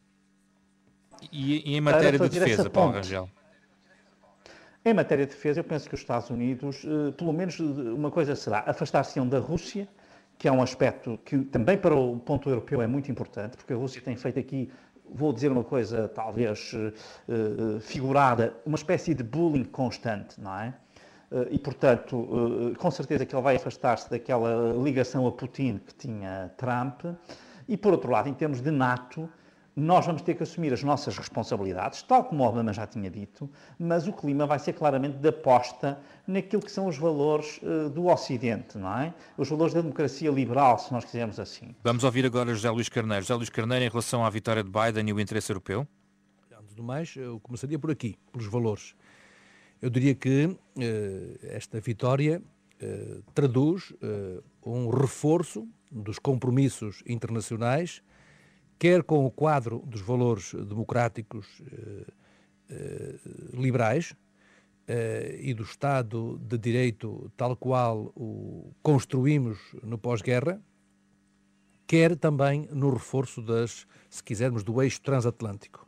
E, 1.32 1.72
e 1.72 1.76
em 1.76 1.80
matéria 1.80 2.18
de 2.18 2.28
defesa, 2.28 2.68
Paulo 2.68 2.92
Rangel? 2.92 3.28
Em 4.84 4.92
matéria 4.92 5.24
de 5.24 5.32
defesa, 5.32 5.60
eu 5.60 5.64
penso 5.64 5.88
que 5.88 5.94
os 5.94 6.00
Estados 6.02 6.28
Unidos, 6.28 6.84
eh, 6.84 7.12
pelo 7.12 7.32
menos 7.32 7.58
uma 7.58 8.10
coisa 8.10 8.36
será, 8.36 8.64
afastar-se-ão 8.66 9.26
da 9.26 9.38
Rússia, 9.38 9.88
que 10.36 10.46
é 10.46 10.52
um 10.52 10.60
aspecto 10.60 11.18
que 11.24 11.38
também 11.38 11.78
para 11.78 11.94
o 11.94 12.18
ponto 12.18 12.50
europeu 12.50 12.82
é 12.82 12.86
muito 12.86 13.10
importante, 13.10 13.56
porque 13.56 13.72
a 13.72 13.76
Rússia 13.76 14.02
tem 14.02 14.14
feito 14.14 14.38
aqui, 14.38 14.70
vou 15.12 15.32
dizer 15.32 15.50
uma 15.50 15.64
coisa 15.64 16.08
talvez 16.08 16.72
eh, 16.74 17.80
figurada, 17.80 18.54
uma 18.64 18.76
espécie 18.76 19.14
de 19.14 19.22
bullying 19.22 19.64
constante, 19.64 20.40
não 20.40 20.54
é? 20.58 20.74
E, 21.50 21.58
portanto, 21.58 22.76
com 22.78 22.90
certeza 22.92 23.26
que 23.26 23.34
ele 23.34 23.42
vai 23.42 23.56
afastar-se 23.56 24.08
daquela 24.08 24.72
ligação 24.80 25.26
a 25.26 25.32
Putin 25.32 25.80
que 25.84 25.92
tinha 25.92 26.52
Trump. 26.56 27.00
E, 27.66 27.76
por 27.76 27.90
outro 27.92 28.08
lado, 28.12 28.28
em 28.28 28.34
termos 28.34 28.60
de 28.60 28.70
NATO, 28.70 29.28
nós 29.76 30.06
vamos 30.06 30.22
ter 30.22 30.34
que 30.34 30.42
assumir 30.42 30.72
as 30.72 30.82
nossas 30.82 31.16
responsabilidades, 31.18 32.02
tal 32.02 32.24
como 32.24 32.44
o 32.44 32.46
Obama 32.46 32.72
já 32.72 32.86
tinha 32.86 33.10
dito, 33.10 33.50
mas 33.78 34.06
o 34.06 34.12
clima 34.12 34.46
vai 34.46 34.58
ser 34.58 34.72
claramente 34.74 35.18
de 35.18 35.28
aposta 35.28 35.98
naquilo 36.26 36.62
que 36.62 36.70
são 36.70 36.86
os 36.86 36.96
valores 36.96 37.60
uh, 37.62 37.90
do 37.90 38.06
Ocidente, 38.06 38.78
não 38.78 38.96
é? 38.96 39.12
Os 39.36 39.48
valores 39.48 39.74
da 39.74 39.80
democracia 39.80 40.30
liberal, 40.30 40.78
se 40.78 40.92
nós 40.92 41.04
quisermos 41.04 41.40
assim. 41.40 41.74
Vamos 41.82 42.04
ouvir 42.04 42.24
agora 42.24 42.54
José 42.54 42.70
Luís 42.70 42.88
Carneiro. 42.88 43.22
José 43.22 43.34
Luís 43.34 43.50
Carneiro, 43.50 43.84
em 43.84 43.88
relação 43.88 44.24
à 44.24 44.30
vitória 44.30 44.62
de 44.62 44.70
Biden 44.70 45.08
e 45.08 45.12
o 45.12 45.18
interesse 45.18 45.50
europeu? 45.50 45.86
Antes 46.56 46.74
do 46.74 46.82
mais, 46.82 47.14
eu 47.16 47.40
começaria 47.40 47.78
por 47.78 47.90
aqui, 47.90 48.16
pelos 48.30 48.46
valores. 48.46 48.94
Eu 49.82 49.90
diria 49.90 50.14
que 50.14 50.46
uh, 50.46 50.58
esta 51.42 51.80
vitória 51.80 52.40
uh, 52.80 53.22
traduz 53.34 53.92
um 54.64 54.88
reforço 54.88 55.68
dos 55.90 56.18
compromissos 56.18 57.02
internacionais 57.06 58.02
quer 58.78 59.02
com 59.02 59.24
o 59.24 59.30
quadro 59.30 59.82
dos 59.86 60.00
valores 60.00 60.54
democráticos 60.54 61.62
eh, 61.72 62.06
eh, 62.70 63.14
liberais 63.52 64.14
eh, 64.86 65.38
e 65.40 65.54
do 65.54 65.62
Estado 65.62 66.38
de 66.38 66.58
Direito 66.58 67.30
tal 67.36 67.56
qual 67.56 68.12
o 68.16 68.72
construímos 68.82 69.58
no 69.82 69.96
pós-guerra, 69.96 70.60
quer 71.86 72.16
também 72.16 72.68
no 72.72 72.90
reforço 72.90 73.40
das, 73.42 73.86
se 74.08 74.22
quisermos, 74.22 74.62
do 74.62 74.82
eixo 74.82 75.00
transatlântico. 75.00 75.86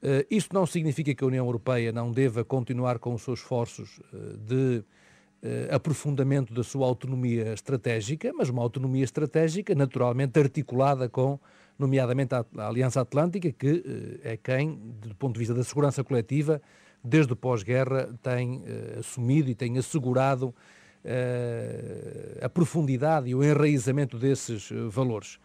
Uh, 0.00 0.22
isto 0.30 0.54
não 0.54 0.64
significa 0.64 1.12
que 1.12 1.24
a 1.24 1.26
União 1.26 1.44
Europeia 1.44 1.90
não 1.90 2.12
deva 2.12 2.44
continuar 2.44 3.00
com 3.00 3.14
os 3.14 3.22
seus 3.22 3.40
esforços 3.40 3.98
uh, 4.12 4.36
de 4.36 4.78
uh, 5.42 5.74
aprofundamento 5.74 6.54
da 6.54 6.62
sua 6.62 6.86
autonomia 6.86 7.52
estratégica, 7.52 8.32
mas 8.32 8.48
uma 8.48 8.62
autonomia 8.62 9.02
estratégica 9.02 9.74
naturalmente 9.74 10.38
articulada 10.38 11.08
com 11.08 11.40
nomeadamente 11.78 12.34
a, 12.34 12.44
Aliança 12.58 13.00
Atlântica, 13.00 13.52
que 13.52 14.20
eh, 14.24 14.32
é 14.32 14.36
quem, 14.36 14.76
do 15.00 15.14
ponto 15.14 15.34
de 15.34 15.38
vista 15.38 15.54
da 15.54 15.62
segurança 15.62 16.02
coletiva, 16.02 16.60
desde 17.02 17.32
o 17.32 17.36
pós-guerra 17.36 18.12
tem 18.22 18.64
eh, 18.66 18.96
assumido 18.98 19.48
e 19.48 19.54
tem 19.54 19.78
assegurado 19.78 20.52
eh, 21.04 22.40
a 22.42 22.48
profundidade 22.48 23.28
e 23.28 23.34
o 23.34 23.44
enraizamento 23.44 24.18
desses 24.18 24.70
valores. 24.90 25.38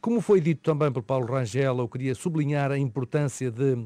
Como 0.00 0.20
foi 0.20 0.40
dito 0.40 0.60
também 0.62 0.90
por 0.90 1.02
Paulo 1.02 1.26
Rangel, 1.26 1.78
eu 1.78 1.88
queria 1.88 2.14
sublinhar 2.14 2.70
a 2.70 2.76
importância 2.76 3.50
de, 3.50 3.76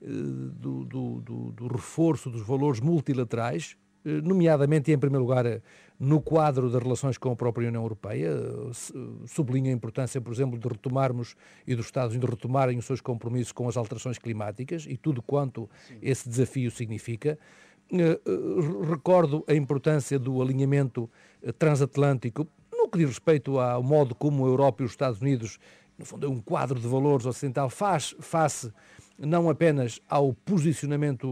do, 0.00 0.84
do, 0.84 1.20
do, 1.20 1.52
do 1.52 1.66
reforço 1.66 2.30
dos 2.30 2.46
valores 2.46 2.78
multilaterais, 2.78 3.76
nomeadamente 4.04 4.90
e 4.90 4.94
em 4.94 4.98
primeiro 4.98 5.24
lugar 5.24 5.44
no 5.98 6.20
quadro 6.20 6.70
das 6.70 6.82
relações 6.82 7.16
com 7.16 7.30
a 7.30 7.36
própria 7.36 7.68
União 7.68 7.82
Europeia. 7.82 8.30
Sublinho 9.26 9.70
a 9.70 9.72
importância, 9.72 10.20
por 10.20 10.32
exemplo, 10.32 10.58
de 10.58 10.68
retomarmos 10.68 11.36
e 11.66 11.74
dos 11.74 11.86
Estados 11.86 12.18
de 12.18 12.26
retomarem 12.26 12.78
os 12.78 12.84
seus 12.84 13.00
compromissos 13.00 13.52
com 13.52 13.68
as 13.68 13.76
alterações 13.76 14.18
climáticas 14.18 14.86
e 14.88 14.96
tudo 14.96 15.22
quanto 15.22 15.68
Sim. 15.86 15.98
esse 16.02 16.28
desafio 16.28 16.70
significa. 16.70 17.38
Eh, 17.92 17.96
eh, 17.96 18.88
recordo 18.88 19.44
a 19.46 19.54
importância 19.54 20.18
do 20.18 20.40
alinhamento 20.40 21.08
eh, 21.42 21.52
transatlântico 21.52 22.48
no 22.72 22.88
que 22.88 22.98
diz 22.98 23.08
respeito 23.08 23.58
ao 23.60 23.82
modo 23.82 24.14
como 24.14 24.44
a 24.44 24.48
Europa 24.48 24.82
e 24.82 24.86
os 24.86 24.92
Estados 24.92 25.20
Unidos, 25.20 25.58
no 25.98 26.04
fundo, 26.04 26.26
é 26.26 26.28
um 26.28 26.40
quadro 26.40 26.80
de 26.80 26.88
valores 26.88 27.26
ocidental, 27.26 27.68
faz 27.68 28.14
face 28.18 28.72
não 29.18 29.48
apenas 29.48 30.00
ao 30.08 30.32
posicionamento 30.32 31.28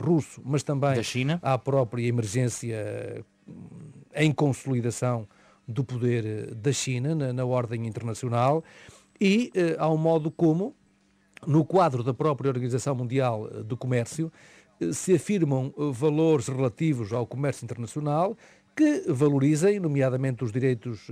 russo, 0.00 0.40
mas 0.44 0.62
também 0.62 0.98
à 1.42 1.58
própria 1.58 2.06
emergência 2.06 3.24
em 4.14 4.32
consolidação 4.32 5.28
do 5.68 5.84
poder 5.84 6.24
eh, 6.24 6.54
da 6.54 6.72
China 6.72 7.14
na, 7.14 7.32
na 7.32 7.44
ordem 7.44 7.86
internacional. 7.86 8.64
E 9.20 9.50
eh, 9.54 9.76
ao 9.78 9.96
modo 9.96 10.30
como, 10.30 10.74
no 11.46 11.64
quadro 11.64 12.02
da 12.02 12.14
própria 12.14 12.48
Organização 12.48 12.94
Mundial 12.94 13.48
eh, 13.50 13.62
do 13.62 13.76
Comércio, 13.76 14.32
eh, 14.80 14.92
se 14.92 15.14
afirmam 15.14 15.72
valores 15.92 16.48
relativos 16.48 17.12
ao 17.12 17.26
comércio 17.26 17.64
internacional 17.64 18.36
que 18.76 19.04
valorizem, 19.08 19.80
nomeadamente, 19.80 20.44
os 20.44 20.52
direitos, 20.52 21.08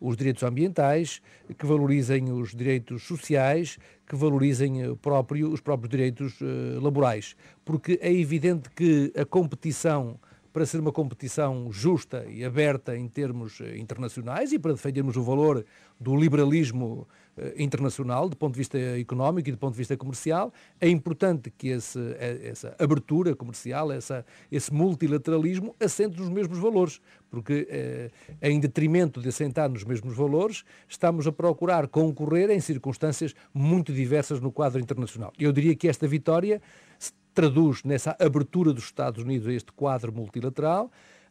os 0.00 0.16
direitos 0.16 0.44
ambientais, 0.44 1.20
que 1.58 1.66
valorizem 1.66 2.30
os 2.30 2.54
direitos 2.54 3.02
sociais, 3.02 3.78
que 4.06 4.14
valorizem 4.14 4.94
próprio, 4.96 5.52
os 5.52 5.60
próprios 5.60 5.90
direitos 5.90 6.38
laborais. 6.80 7.34
Porque 7.64 7.98
é 8.00 8.12
evidente 8.12 8.70
que 8.70 9.12
a 9.16 9.24
competição 9.24 10.20
para 10.52 10.66
ser 10.66 10.80
uma 10.80 10.92
competição 10.92 11.70
justa 11.70 12.26
e 12.28 12.44
aberta 12.44 12.96
em 12.96 13.08
termos 13.08 13.60
eh, 13.60 13.78
internacionais 13.78 14.52
e 14.52 14.58
para 14.58 14.72
defendermos 14.72 15.16
o 15.16 15.22
valor 15.22 15.64
do 15.98 16.16
liberalismo 16.16 17.06
eh, 17.29 17.29
internacional, 17.56 18.28
do 18.28 18.36
ponto 18.36 18.54
de 18.54 18.58
vista 18.58 18.78
económico 18.78 19.48
e 19.48 19.52
do 19.52 19.58
ponto 19.58 19.72
de 19.72 19.78
vista 19.78 19.96
comercial. 19.96 20.52
É 20.80 20.88
importante 20.88 21.50
que 21.50 21.68
esse, 21.68 21.98
eh, 22.18 22.40
essa 22.44 22.74
abertura 22.78 23.34
comercial, 23.34 23.90
essa, 23.92 24.24
esse 24.50 24.72
multilateralismo 24.72 25.74
assente 25.80 26.18
nos 26.18 26.28
mesmos 26.28 26.58
valores, 26.58 27.00
porque 27.30 27.66
eh, 27.70 28.10
em 28.42 28.58
detrimento 28.58 29.20
de 29.20 29.28
assentar 29.28 29.70
nos 29.70 29.84
mesmos 29.84 30.14
valores, 30.14 30.64
estamos 30.88 31.26
a 31.26 31.32
procurar 31.32 31.88
concorrer 31.88 32.50
em 32.50 32.60
circunstâncias 32.60 33.34
muito 33.54 33.92
diversas 33.92 34.40
no 34.40 34.52
quadro 34.52 34.80
internacional. 34.80 35.32
Eu 35.38 35.52
diria 35.52 35.74
que 35.74 35.88
esta 35.88 36.06
vitória 36.06 36.60
se 36.98 37.12
traduz 37.32 37.82
nessa 37.84 38.16
abertura 38.20 38.72
dos 38.72 38.84
Estados 38.84 39.22
Unidos 39.22 39.48
a 39.48 39.52
este 39.52 39.72
quadro 39.72 40.12
multilateral, 40.12 40.90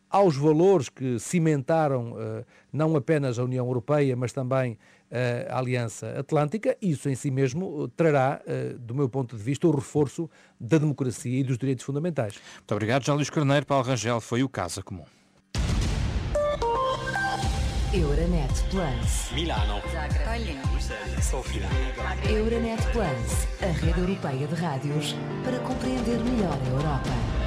aos 0.10 0.36
valores 0.36 0.90
que 0.90 1.20
cimentaram 1.20 2.16
não 2.74 2.96
apenas 2.96 3.38
a 3.38 3.44
União 3.44 3.64
Europeia, 3.68 4.16
mas 4.16 4.34
também 4.34 4.76
a 5.50 5.58
Aliança 5.58 6.20
Atlântica, 6.20 6.78
isso 6.82 7.10
em 7.10 7.16
si 7.16 7.32
mesmo 7.32 7.88
trará, 7.90 8.42
uh, 8.46 8.78
do 8.78 8.94
meu 8.94 9.10
ponto 9.10 9.36
de 9.36 9.44
vista, 9.44 9.68
o 9.68 9.72
reforço 9.72 10.30
da 10.60 10.78
democracia 10.78 11.40
e 11.40 11.44
dos 11.44 11.58
direitos 11.58 11.84
fundamentais. 11.86 12.36
Muito 12.58 12.72
obrigado, 12.72 13.04
João 13.04 13.18
Luís 13.18 13.30
Carneiro. 13.30 13.66
Paulo 13.66 13.86
Rangel 13.86 14.22
foi 14.22 14.44
o 14.44 14.50
Casa 14.50 14.84
Comum. 14.84 15.06
Euronet 17.92 18.54
Plus. 18.70 19.32
Milano. 19.34 19.82
Sofia. 21.24 21.68
Euronet 22.30 22.80
Plus, 22.92 23.48
a 23.64 23.72
rede 23.72 24.00
europeia 24.00 24.48
de 24.48 24.54
rádios 24.54 25.16
para 25.44 25.58
compreender 25.60 26.20
melhor 26.24 26.54
a 26.54 26.70
Europa. 26.70 27.39